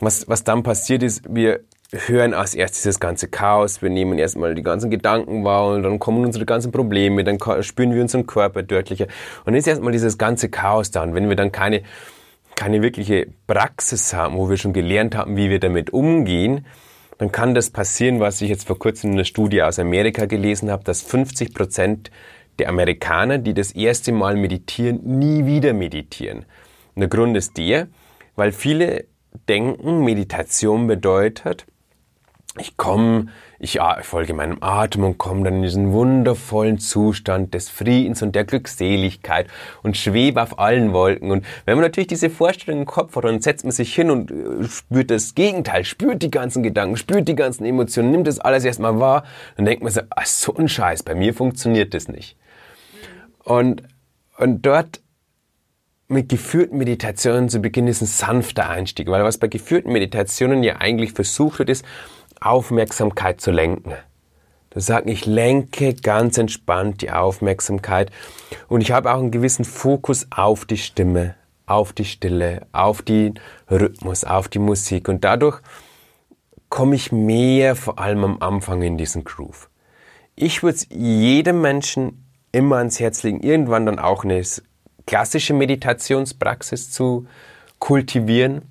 was, 0.00 0.28
was 0.28 0.42
dann 0.42 0.64
passiert 0.64 1.04
ist, 1.04 1.22
wir 1.32 1.60
hören 1.92 2.32
als 2.34 2.54
erstes 2.54 2.82
das 2.82 3.00
ganze 3.00 3.28
Chaos, 3.28 3.82
wir 3.82 3.90
nehmen 3.90 4.18
erstmal 4.18 4.54
die 4.54 4.62
ganzen 4.62 4.90
Gedanken 4.90 5.44
wahr 5.44 5.74
und 5.74 5.82
dann 5.82 5.98
kommen 5.98 6.24
unsere 6.24 6.46
ganzen 6.46 6.72
Probleme, 6.72 7.22
dann 7.22 7.38
spüren 7.62 7.94
wir 7.94 8.00
unseren 8.00 8.26
Körper 8.26 8.62
deutlicher. 8.62 9.04
Und 9.40 9.48
dann 9.48 9.54
ist 9.54 9.68
erstmal 9.68 9.92
dieses 9.92 10.16
ganze 10.18 10.48
Chaos 10.48 10.90
da. 10.90 11.02
Und 11.02 11.14
wenn 11.14 11.28
wir 11.28 11.36
dann 11.36 11.52
keine, 11.52 11.82
keine 12.54 12.82
wirkliche 12.82 13.28
Praxis 13.46 14.12
haben, 14.14 14.36
wo 14.36 14.48
wir 14.48 14.56
schon 14.56 14.72
gelernt 14.72 15.14
haben, 15.14 15.36
wie 15.36 15.50
wir 15.50 15.60
damit 15.60 15.90
umgehen, 15.90 16.66
dann 17.18 17.30
kann 17.30 17.54
das 17.54 17.70
passieren, 17.70 18.20
was 18.20 18.40
ich 18.42 18.48
jetzt 18.48 18.66
vor 18.66 18.78
kurzem 18.78 19.10
in 19.10 19.16
einer 19.16 19.24
Studie 19.24 19.62
aus 19.62 19.78
Amerika 19.78 20.26
gelesen 20.26 20.70
habe, 20.70 20.84
dass 20.84 21.02
50 21.02 21.54
Prozent 21.54 22.10
der 22.58 22.68
Amerikaner, 22.68 23.38
die 23.38 23.54
das 23.54 23.72
erste 23.72 24.12
Mal 24.12 24.36
meditieren, 24.36 25.00
nie 25.18 25.46
wieder 25.46 25.72
meditieren. 25.72 26.44
Und 26.94 27.00
der 27.00 27.08
Grund 27.08 27.36
ist 27.36 27.56
der, 27.56 27.88
weil 28.36 28.52
viele 28.52 29.04
denken, 29.48 30.04
Meditation 30.04 30.86
bedeutet, 30.86 31.66
ich 32.58 32.76
komme, 32.76 33.28
ich, 33.58 33.78
folge 34.02 34.34
meinem 34.34 34.58
Atem 34.60 35.04
und 35.04 35.16
komme 35.16 35.44
dann 35.44 35.56
in 35.56 35.62
diesen 35.62 35.92
wundervollen 35.92 36.78
Zustand 36.78 37.54
des 37.54 37.70
Friedens 37.70 38.20
und 38.20 38.34
der 38.34 38.44
Glückseligkeit 38.44 39.46
und 39.82 39.96
schwebe 39.96 40.42
auf 40.42 40.58
allen 40.58 40.92
Wolken. 40.92 41.30
Und 41.30 41.46
wenn 41.64 41.76
man 41.76 41.82
natürlich 41.82 42.08
diese 42.08 42.28
Vorstellung 42.28 42.80
im 42.80 42.86
Kopf 42.86 43.16
hat, 43.16 43.24
dann 43.24 43.40
setzt 43.40 43.64
man 43.64 43.72
sich 43.72 43.94
hin 43.94 44.10
und 44.10 44.30
äh, 44.30 44.64
spürt 44.68 45.10
das 45.10 45.34
Gegenteil, 45.34 45.84
spürt 45.84 46.22
die 46.22 46.30
ganzen 46.30 46.62
Gedanken, 46.62 46.98
spürt 46.98 47.26
die 47.26 47.36
ganzen 47.36 47.64
Emotionen, 47.64 48.10
nimmt 48.10 48.26
das 48.26 48.38
alles 48.38 48.64
erstmal 48.64 49.00
wahr, 49.00 49.24
dann 49.56 49.64
denkt 49.64 49.82
man 49.82 49.92
so, 49.92 50.02
ach, 50.10 50.26
so 50.26 50.54
ein 50.54 50.68
Scheiß, 50.68 51.04
bei 51.04 51.14
mir 51.14 51.32
funktioniert 51.32 51.94
das 51.94 52.08
nicht. 52.08 52.36
Und, 53.44 53.82
und 54.36 54.66
dort 54.66 55.00
mit 56.12 56.28
geführten 56.28 56.76
Meditationen 56.76 57.48
zu 57.48 57.60
beginnen, 57.60 57.88
ist 57.88 58.02
ein 58.02 58.06
sanfter 58.06 58.68
Einstieg, 58.68 59.08
weil 59.08 59.24
was 59.24 59.38
bei 59.38 59.48
geführten 59.48 59.92
Meditationen 59.92 60.62
ja 60.62 60.76
eigentlich 60.76 61.12
versucht 61.12 61.58
wird, 61.58 61.70
ist, 61.70 61.84
Aufmerksamkeit 62.46 63.40
zu 63.40 63.50
lenken. 63.50 63.94
Das 64.70 64.86
sagt, 64.86 65.08
ich 65.08 65.26
lenke 65.26 65.94
ganz 65.94 66.38
entspannt 66.38 67.02
die 67.02 67.10
Aufmerksamkeit 67.10 68.10
und 68.68 68.80
ich 68.80 68.92
habe 68.92 69.12
auch 69.12 69.18
einen 69.18 69.30
gewissen 69.30 69.64
Fokus 69.64 70.26
auf 70.30 70.64
die 70.64 70.78
Stimme, 70.78 71.34
auf 71.66 71.92
die 71.92 72.06
Stille, 72.06 72.66
auf 72.72 73.02
den 73.02 73.38
Rhythmus, 73.70 74.24
auf 74.24 74.48
die 74.48 74.58
Musik 74.58 75.08
und 75.08 75.24
dadurch 75.24 75.60
komme 76.70 76.96
ich 76.96 77.12
mehr 77.12 77.76
vor 77.76 77.98
allem 77.98 78.24
am 78.24 78.38
Anfang 78.40 78.80
in 78.80 78.96
diesen 78.96 79.24
Groove. 79.24 79.68
Ich 80.34 80.62
würde 80.62 80.76
es 80.76 80.86
jedem 80.90 81.60
Menschen 81.60 82.24
immer 82.50 82.76
ans 82.76 82.98
Herz 82.98 83.22
legen, 83.22 83.40
irgendwann 83.40 83.84
dann 83.84 83.98
auch 83.98 84.24
eine 84.24 84.42
klassische 85.06 85.52
Meditationspraxis 85.52 86.90
zu 86.90 87.26
kultivieren, 87.78 88.62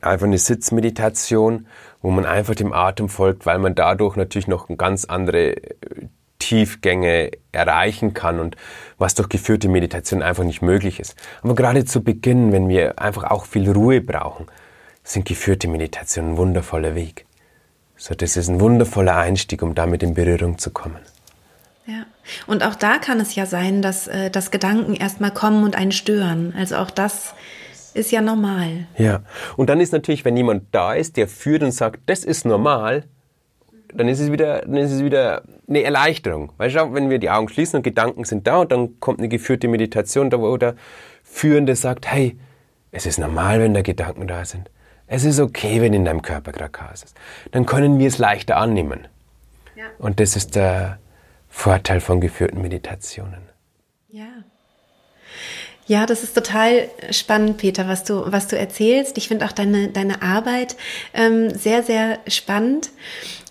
einfach 0.00 0.26
eine 0.26 0.38
Sitzmeditation 0.38 1.66
wo 2.02 2.10
man 2.10 2.24
einfach 2.24 2.54
dem 2.54 2.72
Atem 2.72 3.08
folgt, 3.08 3.46
weil 3.46 3.58
man 3.58 3.74
dadurch 3.74 4.16
natürlich 4.16 4.48
noch 4.48 4.68
ganz 4.76 5.04
andere 5.04 5.56
äh, 5.56 6.06
Tiefgänge 6.38 7.30
erreichen 7.52 8.14
kann 8.14 8.40
und 8.40 8.56
was 8.98 9.14
durch 9.14 9.28
geführte 9.28 9.68
Meditation 9.68 10.22
einfach 10.22 10.44
nicht 10.44 10.62
möglich 10.62 10.98
ist. 10.98 11.14
Aber 11.42 11.54
gerade 11.54 11.84
zu 11.84 12.02
Beginn, 12.02 12.50
wenn 12.52 12.68
wir 12.68 12.98
einfach 12.98 13.24
auch 13.24 13.44
viel 13.44 13.70
Ruhe 13.70 14.00
brauchen, 14.00 14.46
sind 15.04 15.26
geführte 15.26 15.68
Meditationen 15.68 16.32
ein 16.32 16.36
wundervoller 16.36 16.94
Weg. 16.94 17.26
So, 17.96 18.14
das 18.14 18.36
ist 18.36 18.48
ein 18.48 18.60
wundervoller 18.60 19.16
Einstieg, 19.16 19.62
um 19.62 19.74
damit 19.74 20.02
in 20.02 20.14
Berührung 20.14 20.58
zu 20.58 20.70
kommen. 20.70 21.00
Ja, 21.86 22.06
und 22.46 22.62
auch 22.62 22.74
da 22.74 22.98
kann 22.98 23.20
es 23.20 23.34
ja 23.34 23.46
sein, 23.46 23.82
dass, 23.82 24.06
äh, 24.06 24.30
dass 24.30 24.50
Gedanken 24.50 24.94
erstmal 24.94 25.32
kommen 25.32 25.64
und 25.64 25.76
einen 25.76 25.92
stören. 25.92 26.54
Also 26.56 26.76
auch 26.76 26.90
das 26.90 27.34
ist 27.90 28.10
ja 28.10 28.20
normal. 28.20 28.86
Ja, 28.96 29.22
und 29.56 29.68
dann 29.70 29.80
ist 29.80 29.92
natürlich, 29.92 30.24
wenn 30.24 30.36
jemand 30.36 30.64
da 30.72 30.94
ist, 30.94 31.16
der 31.16 31.28
führt 31.28 31.62
und 31.62 31.72
sagt, 31.72 32.00
das 32.06 32.24
ist 32.24 32.44
normal, 32.44 33.04
dann 33.94 34.08
ist 34.08 34.20
es 34.20 34.30
wieder, 34.30 34.60
dann 34.60 34.76
ist 34.76 34.92
es 34.92 35.02
wieder 35.02 35.42
eine 35.68 35.82
Erleichterung. 35.82 36.52
Weißt 36.56 36.76
du, 36.76 36.94
wenn 36.94 37.10
wir 37.10 37.18
die 37.18 37.30
Augen 37.30 37.48
schließen 37.48 37.78
und 37.78 37.82
Gedanken 37.82 38.24
sind 38.24 38.46
da 38.46 38.58
und 38.58 38.72
dann 38.72 39.00
kommt 39.00 39.18
eine 39.18 39.28
geführte 39.28 39.68
Meditation, 39.68 40.30
wo 40.32 40.56
der 40.56 40.74
Führende 41.24 41.76
sagt, 41.76 42.06
hey, 42.10 42.36
es 42.92 43.06
ist 43.06 43.18
normal, 43.18 43.60
wenn 43.60 43.74
da 43.74 43.82
Gedanken 43.82 44.26
da 44.26 44.44
sind. 44.44 44.70
Es 45.06 45.24
ist 45.24 45.40
okay, 45.40 45.80
wenn 45.80 45.92
in 45.92 46.04
deinem 46.04 46.22
Körper 46.22 46.52
gerade 46.52 46.70
Chaos 46.70 47.02
ist. 47.02 47.16
Dann 47.50 47.66
können 47.66 47.98
wir 47.98 48.06
es 48.06 48.18
leichter 48.18 48.56
annehmen. 48.56 49.08
Ja. 49.76 49.84
Und 49.98 50.20
das 50.20 50.36
ist 50.36 50.54
der 50.54 50.98
Vorteil 51.48 52.00
von 52.00 52.20
geführten 52.20 52.62
Meditationen. 52.62 53.49
Ja. 55.90 56.06
Das 56.06 56.22
ist 56.22 56.34
total 56.34 56.88
spannend, 57.10 57.56
Peter, 57.56 57.88
was 57.88 58.04
du, 58.04 58.22
was 58.30 58.46
du 58.46 58.56
erzählst. 58.56 59.18
Ich 59.18 59.26
finde 59.26 59.44
auch 59.44 59.50
deine, 59.50 59.88
deine 59.88 60.22
Arbeit 60.22 60.76
ähm, 61.14 61.50
sehr, 61.50 61.82
sehr 61.82 62.20
spannend. 62.28 62.90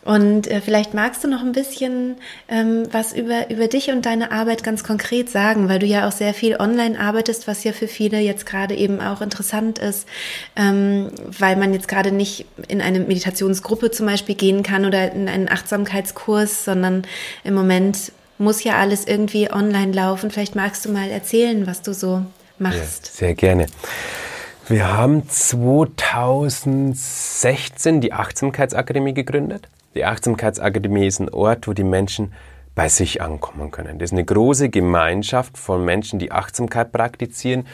Und 0.05 0.47
äh, 0.47 0.61
vielleicht 0.61 0.93
magst 0.93 1.21
du 1.21 1.27
noch 1.27 1.41
ein 1.41 1.51
bisschen 1.51 2.15
ähm, 2.47 2.87
was 2.93 3.11
über, 3.11 3.49
über 3.49 3.67
dich 3.67 3.89
und 3.89 4.05
deine 4.05 4.31
Arbeit 4.31 4.63
ganz 4.63 4.85
konkret 4.85 5.29
sagen, 5.29 5.67
weil 5.67 5.79
du 5.79 5.85
ja 5.85 6.07
auch 6.07 6.13
sehr 6.13 6.33
viel 6.33 6.55
online 6.55 6.97
arbeitest, 6.97 7.45
was 7.45 7.65
ja 7.65 7.73
für 7.73 7.89
viele 7.89 8.19
jetzt 8.19 8.45
gerade 8.45 8.73
eben 8.73 9.01
auch 9.01 9.19
interessant 9.19 9.77
ist, 9.77 10.07
ähm, 10.55 11.11
weil 11.25 11.57
man 11.57 11.73
jetzt 11.73 11.89
gerade 11.89 12.13
nicht 12.13 12.45
in 12.69 12.81
eine 12.81 13.01
Meditationsgruppe 13.01 13.91
zum 13.91 14.05
Beispiel 14.05 14.35
gehen 14.35 14.63
kann 14.63 14.85
oder 14.85 15.11
in 15.11 15.27
einen 15.27 15.49
Achtsamkeitskurs, 15.49 16.63
sondern 16.63 17.03
im 17.43 17.53
Moment 17.53 18.13
muss 18.39 18.63
ja 18.63 18.77
alles 18.77 19.05
irgendwie 19.05 19.51
online 19.51 19.91
laufen. 19.91 20.31
Vielleicht 20.31 20.55
magst 20.55 20.85
du 20.85 20.91
mal 20.91 21.09
erzählen, 21.09 21.67
was 21.67 21.81
du 21.81 21.93
so 21.93 22.23
machst. 22.57 23.07
Ja, 23.07 23.11
sehr 23.11 23.35
gerne. 23.35 23.65
Wir 24.67 24.95
haben 24.95 25.27
2016 25.27 27.99
die 28.01 28.13
Achtsamkeitsakademie 28.13 29.13
gegründet. 29.13 29.67
Die 29.95 30.05
Achtsamkeitsakademie 30.05 31.07
ist 31.07 31.19
ein 31.19 31.29
Ort, 31.29 31.67
wo 31.67 31.73
die 31.73 31.83
Menschen 31.83 32.31
bei 32.75 32.87
sich 32.87 33.21
ankommen 33.21 33.71
können. 33.71 33.99
Das 33.99 34.09
ist 34.09 34.13
eine 34.13 34.23
große 34.23 34.69
Gemeinschaft 34.69 35.57
von 35.57 35.83
Menschen, 35.83 36.17
die 36.19 36.31
Achtsamkeit 36.31 36.91
praktizieren, 36.91 37.67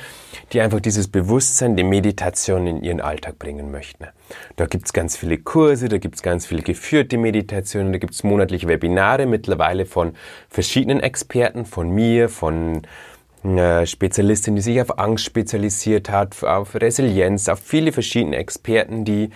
die 0.52 0.62
einfach 0.62 0.80
dieses 0.80 1.08
Bewusstsein, 1.08 1.76
die 1.76 1.84
Meditation 1.84 2.66
in 2.66 2.84
ihren 2.84 3.02
Alltag 3.02 3.38
bringen 3.38 3.72
möchten. 3.72 4.08
Da 4.56 4.66
gibt's 4.66 4.94
ganz 4.94 5.16
viele 5.16 5.38
Kurse, 5.38 5.90
da 5.90 5.98
gibt's 5.98 6.24
ganz 6.24 6.46
viele 6.46 6.64
geführte 6.64 7.18
Meditationen, 7.18 7.92
da 7.92 8.00
gibt's 8.00 8.24
monatliche 8.24 8.68
Webinare 8.68 9.26
mittlerweile 9.26 9.86
von 9.86 10.14
verschiedenen 10.50 11.02
Experten, 11.02 11.66
von 11.66 11.90
mir, 11.90 12.30
von 12.30 12.82
äh, 13.44 13.86
Spezialistin, 13.86 14.56
die 14.56 14.62
sich 14.62 14.82
auf 14.82 14.98
Angst 14.98 15.26
spezialisiert 15.26 16.10
hat, 16.10 16.44
auf 16.44 16.74
Resilienz, 16.76 17.48
auf 17.48 17.60
viele 17.60 17.92
verschiedene 17.92 18.38
Experten, 18.38 19.06
die, 19.06 19.30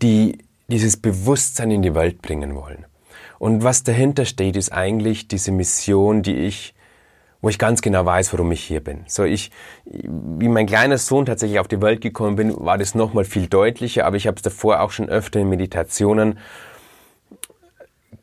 die 0.00 0.38
dieses 0.68 0.96
Bewusstsein 0.96 1.72
in 1.72 1.82
die 1.82 1.94
Welt 1.94 2.22
bringen 2.22 2.54
wollen. 2.54 2.86
Und 3.40 3.64
was 3.64 3.84
dahinter 3.84 4.26
steht, 4.26 4.54
ist 4.54 4.70
eigentlich 4.70 5.26
diese 5.26 5.50
Mission, 5.50 6.22
die 6.22 6.36
ich, 6.36 6.74
wo 7.40 7.48
ich 7.48 7.58
ganz 7.58 7.80
genau 7.80 8.04
weiß, 8.04 8.34
warum 8.34 8.52
ich 8.52 8.62
hier 8.62 8.84
bin. 8.84 9.04
So 9.06 9.24
ich, 9.24 9.50
wie 9.86 10.48
mein 10.48 10.66
kleiner 10.66 10.98
Sohn 10.98 11.24
tatsächlich 11.24 11.58
auf 11.58 11.66
die 11.66 11.80
Welt 11.80 12.02
gekommen 12.02 12.36
bin, 12.36 12.54
war 12.54 12.76
das 12.76 12.94
nochmal 12.94 13.24
viel 13.24 13.46
deutlicher, 13.46 14.04
aber 14.04 14.16
ich 14.16 14.26
habe 14.26 14.36
es 14.36 14.42
davor 14.42 14.80
auch 14.80 14.90
schon 14.90 15.08
öfter 15.08 15.40
in 15.40 15.48
Meditationen 15.48 16.38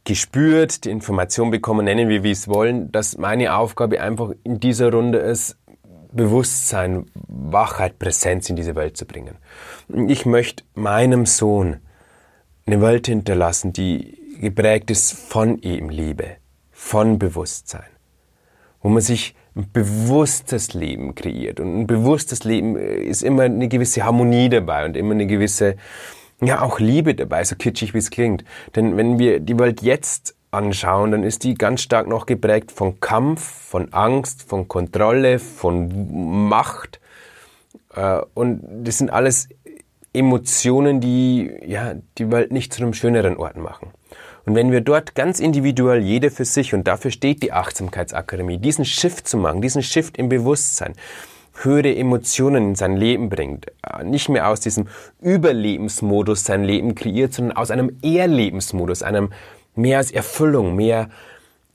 gespürt, 0.04 0.86
die 0.86 0.92
Information 0.92 1.50
bekommen, 1.50 1.86
nennen 1.86 2.10
wir 2.10 2.22
wie 2.22 2.30
es 2.30 2.48
wollen, 2.48 2.92
dass 2.92 3.18
meine 3.18 3.56
Aufgabe 3.56 4.00
einfach 4.00 4.34
in 4.44 4.60
dieser 4.60 4.92
Runde 4.92 5.18
ist, 5.18 5.58
Bewusstsein, 6.12 7.08
Wachheit, 7.28 7.98
Präsenz 7.98 8.52
in 8.52 8.56
diese 8.56 8.76
Welt 8.76 8.96
zu 8.96 9.08
bringen. 9.08 9.38
Ich 10.08 10.28
möchte 10.28 10.64
meinem 10.76 11.26
Sohn 11.26 11.78
eine 12.68 12.82
Welt 12.82 13.08
hinterlassen, 13.08 13.74
die 13.74 14.17
geprägt 14.40 14.92
ist 14.92 15.14
von 15.14 15.62
eben 15.62 15.90
Liebe, 15.90 16.38
von 16.72 17.20
Bewusstsein, 17.20 17.90
wo 18.82 18.90
man 18.90 19.02
sich 19.02 19.36
ein 19.56 19.72
bewusstes 19.72 20.74
Leben 20.74 21.16
kreiert. 21.16 21.60
Und 21.60 21.80
ein 21.80 21.88
bewusstes 21.88 22.44
Leben 22.44 22.78
äh, 22.78 22.98
ist 22.98 23.24
immer 23.24 23.44
eine 23.44 23.68
gewisse 23.68 24.04
Harmonie 24.04 24.50
dabei 24.50 24.86
und 24.86 24.96
immer 24.96 25.14
eine 25.14 25.28
gewisse, 25.28 25.76
ja, 26.42 26.62
auch 26.62 26.80
Liebe 26.80 27.16
dabei, 27.16 27.44
so 27.44 27.56
kitschig 27.56 27.94
wie 27.94 27.98
es 27.98 28.12
klingt. 28.12 28.44
Denn 28.76 28.98
wenn 28.98 29.20
wir 29.20 29.40
die 29.40 29.58
Welt 29.58 29.82
jetzt 29.82 30.36
anschauen, 30.52 31.12
dann 31.12 31.24
ist 31.24 31.44
die 31.44 31.56
ganz 31.56 31.82
stark 31.82 32.08
noch 32.08 32.26
geprägt 32.26 32.72
von 32.72 33.00
Kampf, 33.00 33.42
von 33.42 33.92
Angst, 33.94 34.44
von 34.44 34.68
Kontrolle, 34.68 35.40
von 35.40 36.48
Macht. 36.48 37.00
Äh, 37.96 38.22
und 38.34 38.62
das 38.84 39.00
sind 39.00 39.10
alles 39.10 39.50
Emotionen, 40.14 41.02
die 41.02 41.52
ja 41.66 41.96
die 42.18 42.32
Welt 42.32 42.52
nicht 42.52 42.74
zu 42.74 42.82
einem 42.82 42.94
schöneren 42.94 43.38
Ort 43.38 43.58
machen. 43.58 43.92
Und 44.48 44.56
wenn 44.56 44.72
wir 44.72 44.80
dort 44.80 45.14
ganz 45.14 45.42
individuell, 45.42 46.00
jeder 46.00 46.32
für 46.32 46.46
sich, 46.46 46.74
und 46.74 46.88
dafür 46.88 47.12
steht 47.12 47.44
die 47.44 47.52
Achtsamkeitsakademie, 47.52 48.60
diesen 48.60 48.86
Shift 48.86 49.28
zu 49.28 49.36
machen, 49.36 49.62
diesen 49.62 49.84
Shift 49.84 50.18
im 50.18 50.30
Bewusstsein, 50.30 50.94
höhere 51.64 51.94
Emotionen 51.94 52.70
in 52.70 52.76
sein 52.76 52.96
Leben 52.96 53.28
bringt, 53.28 53.68
äh, 53.84 54.06
nicht 54.06 54.30
mehr 54.30 54.48
aus 54.48 54.62
diesem 54.62 54.88
Überlebensmodus 55.20 56.46
sein 56.46 56.64
Leben 56.64 56.96
kreiert, 56.96 57.34
sondern 57.34 57.58
aus 57.58 57.72
einem 57.72 57.98
Erlebensmodus, 58.02 59.04
einem 59.04 59.34
mehr 59.76 59.98
als 59.98 60.12
Erfüllung, 60.12 60.78
mehr, 60.78 61.10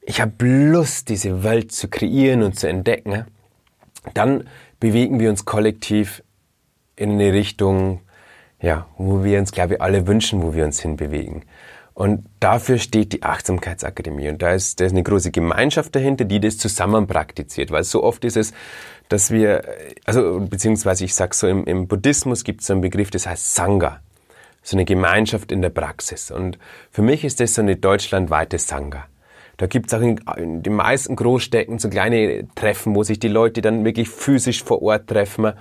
ich 0.01 0.23
habe 0.23 0.33
Lust, 0.39 1.11
diese 1.11 1.45
Welt 1.45 1.73
zu 1.73 1.89
kreieren 1.89 2.43
und 2.43 2.59
zu 2.59 2.69
entdecken, 2.69 3.27
dann 4.15 4.49
bewegen 4.81 5.21
wir 5.21 5.29
uns 5.29 5.45
kollektiv 5.45 6.23
in 6.97 7.11
eine 7.11 7.35
Richtung, 7.35 8.01
ja, 8.63 8.87
wo 8.97 9.25
wir 9.25 9.39
uns, 9.39 9.53
glaube 9.53 9.75
ich, 9.75 9.83
alle 9.83 10.07
wünschen, 10.07 10.43
wo 10.43 10.55
wir 10.55 10.65
uns 10.65 10.81
hinbewegen. 10.81 11.43
Und 11.95 12.25
dafür 12.41 12.79
steht 12.79 13.13
die 13.13 13.23
Achtsamkeitsakademie. 13.23 14.29
Und 14.31 14.41
da 14.41 14.53
ist, 14.53 14.81
da 14.81 14.87
ist 14.87 14.93
eine 14.93 15.03
große 15.03 15.31
Gemeinschaft 15.31 15.95
dahinter, 15.95 16.25
die 16.25 16.41
das 16.41 16.57
zusammen 16.57 17.07
praktiziert. 17.07 17.71
Weil 17.71 17.85
so 17.85 18.03
oft 18.03 18.25
ist 18.25 18.37
es, 18.37 18.53
dass 19.09 19.31
wir, 19.31 19.63
also 20.05 20.41
beziehungsweise 20.41 21.05
ich 21.05 21.15
sage 21.15 21.35
so, 21.35 21.47
im, 21.47 21.65
im 21.65 21.87
Buddhismus 21.89 22.45
gibt 22.45 22.63
es 22.63 22.69
so 22.69 22.73
einen 22.73 22.83
Begriff, 22.83 23.11
das 23.11 23.27
heißt 23.27 23.55
Sangha. 23.55 24.01
So 24.63 24.77
eine 24.77 24.85
Gemeinschaft 24.85 25.53
in 25.53 25.61
der 25.61 25.71
Praxis. 25.71 26.31
Und 26.31 26.59
für 26.91 27.03
mich 27.03 27.25
ist 27.25 27.41
das 27.41 27.55
so 27.55 27.63
eine 27.63 27.77
deutschlandweite 27.77 28.59
Sangha. 28.59 29.07
Da 29.59 29.67
gibt 29.67 29.89
es 29.89 29.95
auch 29.95 30.01
in, 30.01 30.19
in, 30.37 30.63
den 30.63 30.75
meisten 30.75 31.15
Großstädten 31.15 31.79
so 31.79 31.91
kleine 31.91 32.49
Treffen, 32.55 32.95
wo 32.95 33.03
sich 33.03 33.19
die 33.19 33.29
Leute 33.29 33.61
dann 33.61 33.85
wirklich 33.85 34.09
physisch 34.09 34.65
vor 34.65 34.83
Ort 34.83 35.09
treffen 35.09 35.53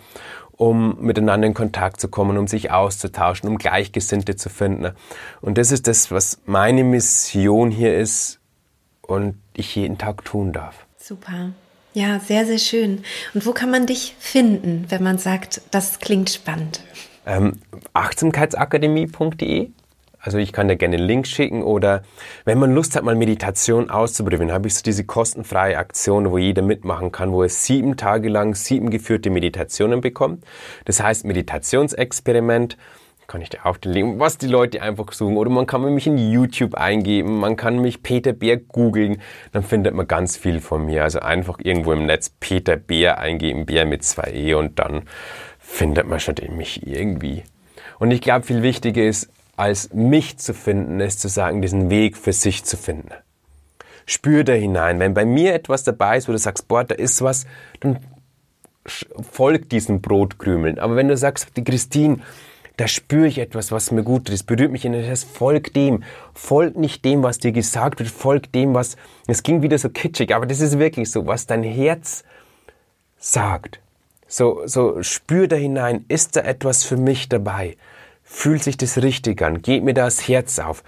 um 0.61 0.95
miteinander 1.01 1.47
in 1.47 1.55
Kontakt 1.55 1.99
zu 1.99 2.07
kommen, 2.07 2.37
um 2.37 2.45
sich 2.45 2.69
auszutauschen, 2.69 3.49
um 3.49 3.57
Gleichgesinnte 3.57 4.35
zu 4.35 4.49
finden. 4.49 4.91
Und 5.41 5.57
das 5.57 5.71
ist 5.71 5.87
das, 5.87 6.11
was 6.11 6.37
meine 6.45 6.83
Mission 6.83 7.71
hier 7.71 7.97
ist 7.97 8.39
und 9.01 9.39
ich 9.55 9.75
jeden 9.75 9.97
Tag 9.97 10.23
tun 10.23 10.53
darf. 10.53 10.85
Super. 10.99 11.49
Ja, 11.95 12.19
sehr, 12.19 12.45
sehr 12.45 12.59
schön. 12.59 13.03
Und 13.33 13.47
wo 13.47 13.53
kann 13.53 13.71
man 13.71 13.87
dich 13.87 14.15
finden, 14.19 14.85
wenn 14.89 15.01
man 15.01 15.17
sagt, 15.17 15.63
das 15.71 15.99
klingt 15.99 16.29
spannend? 16.29 16.81
Ähm, 17.25 17.53
achtsamkeitsakademie.de 17.93 19.71
also 20.21 20.37
ich 20.37 20.53
kann 20.53 20.67
dir 20.67 20.75
gerne 20.75 20.97
einen 20.97 21.05
Link 21.05 21.27
schicken 21.27 21.63
oder 21.63 22.03
wenn 22.45 22.59
man 22.59 22.73
Lust 22.73 22.95
hat, 22.95 23.03
mal 23.03 23.15
Meditation 23.15 23.89
auszuprobieren, 23.89 24.51
habe 24.51 24.67
ich 24.67 24.75
so 24.75 24.83
diese 24.83 25.03
kostenfreie 25.03 25.77
Aktion, 25.77 26.29
wo 26.31 26.37
jeder 26.37 26.61
mitmachen 26.61 27.11
kann, 27.11 27.31
wo 27.31 27.41
er 27.41 27.49
sieben 27.49 27.97
Tage 27.97 28.29
lang 28.29 28.53
sieben 28.53 28.91
geführte 28.91 29.31
Meditationen 29.31 29.99
bekommt. 30.01 30.45
Das 30.85 31.01
heißt 31.01 31.25
Meditationsexperiment 31.25 32.77
kann 33.31 33.41
ich 33.41 33.49
dir 33.49 33.65
auch 33.65 33.77
den 33.77 33.93
Link, 33.93 34.19
was 34.19 34.37
die 34.37 34.47
Leute 34.47 34.81
einfach 34.81 35.13
suchen. 35.13 35.37
Oder 35.37 35.49
man 35.49 35.65
kann 35.65 35.81
mich 35.93 36.05
in 36.05 36.17
YouTube 36.17 36.75
eingeben, 36.75 37.39
man 37.39 37.55
kann 37.55 37.79
mich 37.79 38.03
Peter 38.03 38.33
Bär 38.33 38.57
googeln, 38.57 39.21
dann 39.53 39.63
findet 39.63 39.93
man 39.95 40.05
ganz 40.05 40.35
viel 40.35 40.59
von 40.59 40.85
mir. 40.85 41.03
Also 41.03 41.19
einfach 41.19 41.57
irgendwo 41.63 41.93
im 41.93 42.05
Netz 42.05 42.29
Peter 42.41 42.75
Bär 42.75 43.19
eingeben, 43.19 43.65
Bär 43.65 43.85
mit 43.85 44.03
zwei 44.03 44.33
E 44.33 44.53
und 44.53 44.79
dann 44.79 45.03
findet 45.59 46.07
man 46.07 46.19
schon 46.19 46.35
mich 46.57 46.85
irgendwie. 46.85 47.43
Und 47.99 48.11
ich 48.11 48.19
glaube, 48.19 48.45
viel 48.45 48.63
wichtiger 48.63 49.03
ist, 49.03 49.29
als 49.61 49.93
mich 49.93 50.39
zu 50.39 50.55
finden, 50.55 50.99
ist 50.99 51.21
zu 51.21 51.27
sagen, 51.27 51.61
diesen 51.61 51.91
Weg 51.91 52.17
für 52.17 52.33
sich 52.33 52.63
zu 52.63 52.77
finden. 52.77 53.11
Spür 54.07 54.43
da 54.43 54.53
hinein. 54.53 54.99
Wenn 54.99 55.13
bei 55.13 55.23
mir 55.23 55.53
etwas 55.53 55.83
dabei 55.83 56.17
ist, 56.17 56.27
wo 56.27 56.31
du 56.31 56.39
sagst, 56.39 56.67
boah, 56.67 56.83
da 56.83 56.95
ist 56.95 57.21
was, 57.21 57.45
dann 57.79 57.99
folg 59.31 59.69
diesen 59.69 60.01
Brotkrümeln. 60.01 60.79
Aber 60.79 60.95
wenn 60.95 61.09
du 61.09 61.15
sagst, 61.15 61.55
die 61.57 61.63
Christine, 61.63 62.21
da 62.77 62.87
spüre 62.87 63.27
ich 63.27 63.37
etwas, 63.37 63.71
was 63.71 63.91
mir 63.91 64.01
gut 64.01 64.25
tut, 64.25 64.33
das 64.33 64.41
berührt 64.41 64.71
mich 64.71 64.81
das 64.81 65.23
folg 65.23 65.71
dem. 65.75 66.03
Folg 66.33 66.75
nicht 66.75 67.05
dem, 67.05 67.21
was 67.21 67.37
dir 67.37 67.51
gesagt 67.51 67.99
wird, 67.99 68.09
folg 68.09 68.51
dem, 68.53 68.73
was, 68.73 68.97
es 69.27 69.43
ging 69.43 69.61
wieder 69.61 69.77
so 69.77 69.89
kitschig, 69.89 70.33
aber 70.33 70.47
das 70.47 70.59
ist 70.59 70.79
wirklich 70.79 71.11
so, 71.11 71.27
was 71.27 71.45
dein 71.45 71.61
Herz 71.61 72.23
sagt. 73.19 73.79
So, 74.27 74.63
so 74.65 75.03
spür 75.03 75.47
da 75.47 75.55
hinein, 75.55 76.03
ist 76.07 76.35
da 76.35 76.41
etwas 76.41 76.83
für 76.83 76.97
mich 76.97 77.29
dabei? 77.29 77.77
Fühlt 78.33 78.63
sich 78.63 78.77
das 78.77 78.97
richtig 78.97 79.41
an? 79.41 79.61
Geht 79.61 79.83
mir 79.83 79.93
das 79.93 80.27
Herz 80.27 80.57
auf? 80.57 80.83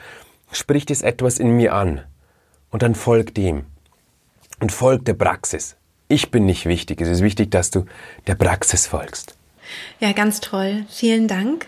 Spricht 0.51 0.89
es 0.89 1.01
etwas 1.01 1.38
in 1.38 1.56
mir 1.58 1.73
an? 1.73 2.01
Und 2.71 2.82
dann 2.82 2.95
folgt 2.95 3.36
dem. 3.38 3.65
Und 4.60 4.71
folgt 4.71 5.08
der 5.10 5.13
Praxis. 5.13 5.75
Ich 6.08 6.32
bin 6.32 6.45
nicht 6.45 6.65
wichtig. 6.65 7.01
Es 7.01 7.10
ist 7.10 7.21
wichtig, 7.21 7.51
dass 7.51 7.69
du 7.69 7.86
der 8.27 8.36
Praxis 8.36 8.88
folgst. 8.88 9.36
Ja, 9.99 10.13
ganz 10.13 10.39
toll. 10.39 10.86
Vielen 10.89 11.27
Dank. 11.27 11.67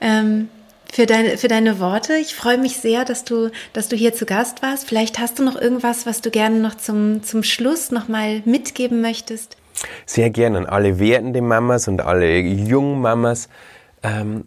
Ähm 0.00 0.48
für 0.92 1.06
deine, 1.06 1.38
für 1.38 1.48
deine 1.48 1.78
Worte. 1.80 2.14
Ich 2.16 2.34
freue 2.34 2.58
mich 2.58 2.76
sehr, 2.76 3.04
dass 3.04 3.24
du, 3.24 3.50
dass 3.72 3.88
du 3.88 3.96
hier 3.96 4.12
zu 4.12 4.26
Gast 4.26 4.62
warst. 4.62 4.86
Vielleicht 4.86 5.18
hast 5.18 5.38
du 5.38 5.44
noch 5.44 5.60
irgendwas, 5.60 6.04
was 6.06 6.20
du 6.20 6.30
gerne 6.30 6.58
noch 6.58 6.76
zum, 6.76 7.22
zum 7.22 7.42
Schluss 7.42 7.90
nochmal 7.90 8.42
mitgeben 8.44 9.00
möchtest. 9.02 9.56
Sehr 10.04 10.30
gerne 10.30 10.58
an 10.58 10.66
alle 10.66 10.98
werdenden 10.98 11.46
Mamas 11.46 11.88
und 11.88 12.02
alle 12.02 12.38
jungen 12.38 13.00
Mamas. 13.00 13.48
Ähm, 14.02 14.44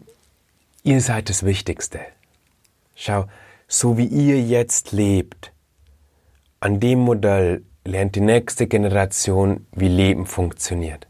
Ihr 0.82 1.00
seid 1.00 1.28
das 1.28 1.44
Wichtigste. 1.44 2.00
Schau, 2.94 3.26
so 3.68 3.98
wie 3.98 4.06
ihr 4.06 4.40
jetzt 4.40 4.92
lebt, 4.92 5.52
an 6.58 6.80
dem 6.80 7.00
Modell 7.00 7.64
lernt 7.84 8.14
die 8.14 8.20
nächste 8.20 8.66
Generation, 8.66 9.66
wie 9.72 9.88
Leben 9.88 10.26
funktioniert. 10.26 11.06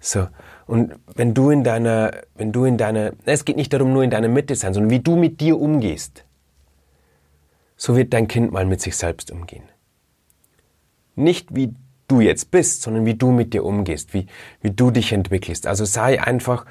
So. 0.00 0.28
Und 0.66 0.94
wenn 1.14 1.32
du 1.34 1.50
in 1.50 1.64
deiner, 1.64 2.12
wenn 2.34 2.52
du 2.52 2.64
in 2.64 2.76
deiner, 2.76 3.12
es 3.24 3.44
geht 3.44 3.56
nicht 3.56 3.72
darum, 3.72 3.92
nur 3.92 4.02
in 4.02 4.10
deiner 4.10 4.28
Mitte 4.28 4.54
sein, 4.54 4.74
sondern 4.74 4.90
wie 4.90 5.00
du 5.00 5.16
mit 5.16 5.40
dir 5.40 5.58
umgehst. 5.60 6.24
So 7.76 7.96
wird 7.96 8.12
dein 8.12 8.26
Kind 8.28 8.52
mal 8.52 8.66
mit 8.66 8.80
sich 8.80 8.96
selbst 8.96 9.30
umgehen. 9.30 9.64
Nicht 11.14 11.54
wie 11.54 11.74
du 12.08 12.20
jetzt 12.20 12.50
bist, 12.50 12.82
sondern 12.82 13.04
wie 13.06 13.14
du 13.14 13.30
mit 13.30 13.52
dir 13.52 13.64
umgehst, 13.64 14.14
wie, 14.14 14.26
wie 14.60 14.70
du 14.70 14.90
dich 14.90 15.12
entwickelst. 15.12 15.66
Also 15.66 15.84
sei 15.84 16.20
einfach, 16.22 16.66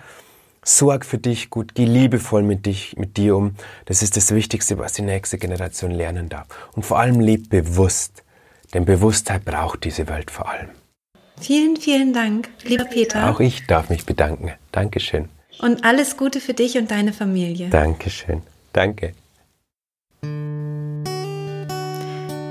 Sorg 0.68 1.06
für 1.06 1.20
dich 1.20 1.52
gut, 1.52 1.76
geh 1.76 1.86
liebevoll 1.86 2.42
mit 2.42 2.66
dich, 2.66 2.98
mit 2.98 3.18
dir 3.18 3.38
um. 3.38 3.56
Das 3.86 4.02
ist 4.02 4.18
das 4.18 4.34
Wichtigste, 4.34 4.80
was 4.80 4.94
die 4.94 5.04
nächste 5.04 5.38
Generation 5.38 5.92
lernen 5.92 6.28
darf. 6.28 6.48
Und 6.74 6.84
vor 6.84 7.00
allem 7.00 7.20
leb 7.20 7.50
bewusst, 7.50 8.24
denn 8.74 8.84
Bewusstheit 8.84 9.46
braucht 9.46 9.84
diese 9.84 10.08
Welt 10.08 10.32
vor 10.32 10.50
allem. 10.50 10.70
Vielen, 11.40 11.78
vielen 11.78 12.14
Dank, 12.14 12.50
lieber 12.64 12.86
Peter. 12.86 13.30
Auch 13.30 13.40
ich 13.40 13.68
darf 13.68 13.90
mich 13.90 14.06
bedanken. 14.06 14.54
Dankeschön. 14.72 15.30
Und 15.60 15.86
alles 15.86 16.18
Gute 16.18 16.42
für 16.42 16.54
dich 16.54 16.78
und 16.78 16.90
deine 16.90 17.14
Familie. 17.14 17.70
Dankeschön. 17.70 18.42
Danke. 18.74 19.14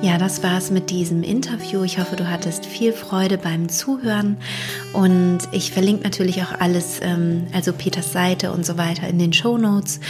Ja, 0.05 0.19
das 0.19 0.43
war's 0.43 0.71
mit 0.71 0.91
diesem 0.91 1.23
Interview. 1.23 1.83
Ich 1.83 1.99
hoffe, 1.99 2.15
du 2.15 2.29
hattest 2.29 2.67
viel 2.67 2.93
Freude 2.93 3.39
beim 3.39 3.71
Zuhören 3.71 4.37
und 4.93 5.39
ich 5.51 5.73
verlinke 5.73 6.03
natürlich 6.03 6.43
auch 6.43 6.61
alles, 6.61 7.01
ähm, 7.01 7.47
also 7.55 7.73
Peters 7.73 8.13
Seite 8.13 8.53
und 8.53 8.67
so 8.67 8.77
weiter 8.77 9.09
in 9.09 9.19
den 9.19 9.33
Show 9.33 9.57
Notes. 9.57 10.01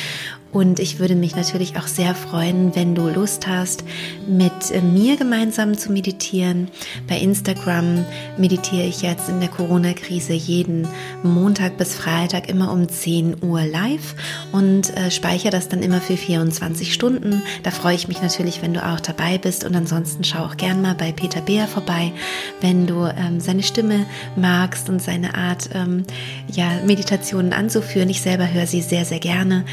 Und 0.55 0.79
ich 0.79 1.01
würde 1.01 1.17
mich 1.17 1.35
natürlich 1.35 1.77
auch 1.77 1.89
sehr 1.89 2.15
freuen, 2.15 2.77
wenn 2.77 2.95
du 2.95 3.09
Lust 3.09 3.49
hast, 3.49 3.83
mit 4.29 4.53
mir 4.85 5.17
gemeinsam 5.17 5.77
zu 5.77 5.91
meditieren. 5.91 6.69
Bei 7.09 7.19
Instagram 7.19 8.05
meditiere 8.39 8.85
ich 8.87 9.03
jetzt 9.03 9.29
in 9.29 9.41
der 9.41 9.49
Corona-Krise 9.49 10.33
jeden 10.33 10.87
Montag 11.25 11.77
bis 11.77 11.97
Freitag 11.97 12.49
immer 12.49 12.73
um 12.73 12.89
10 12.89 13.43
Uhr 13.43 13.65
live 13.67 14.15
und 14.53 14.97
äh, 14.97 15.11
speichere 15.11 15.51
das 15.51 15.69
dann 15.69 15.83
immer 15.83 16.01
für 16.01 16.17
24 16.17 16.95
Stunden. 16.95 17.43
Da 17.65 17.73
freue 17.73 17.97
ich 17.97 18.07
mich 18.07 18.23
natürlich, 18.23 18.63
wenn 18.63 18.75
du 18.75 18.87
auch 18.87 19.01
dabei 19.01 19.39
bist. 19.39 19.65
Und 19.65 19.75
ansonsten 19.75 20.23
schau 20.23 20.45
auch 20.45 20.57
gern 20.57 20.81
mal 20.81 20.95
bei 20.95 21.11
Peter 21.11 21.41
Beer 21.41 21.67
vorbei, 21.67 22.13
wenn 22.61 22.87
du 22.87 23.05
ähm, 23.05 23.41
seine 23.41 23.65
Stimme 23.65 24.07
magst 24.37 24.89
und 24.89 25.03
seine 25.03 25.35
Art, 25.35 25.71
ähm, 25.75 26.05
ja, 26.47 26.81
Meditationen 26.87 27.53
anzuführen. 27.53 28.09
Ich 28.09 28.23
selber 28.23 28.53
höre 28.53 28.69
sie 28.69 28.83
sehr, 28.83 29.05
sehr 29.05 29.19
gerne. 29.19 29.65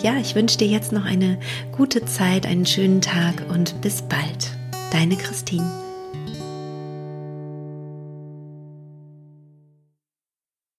Ja, 0.00 0.16
ich 0.18 0.34
wünsche 0.34 0.58
dir 0.58 0.68
jetzt 0.68 0.92
noch 0.92 1.04
eine 1.04 1.38
gute 1.76 2.04
Zeit, 2.04 2.46
einen 2.46 2.66
schönen 2.66 3.00
Tag 3.00 3.44
und 3.48 3.80
bis 3.80 4.02
bald. 4.02 4.56
Deine 4.90 5.16
Christine. 5.16 5.91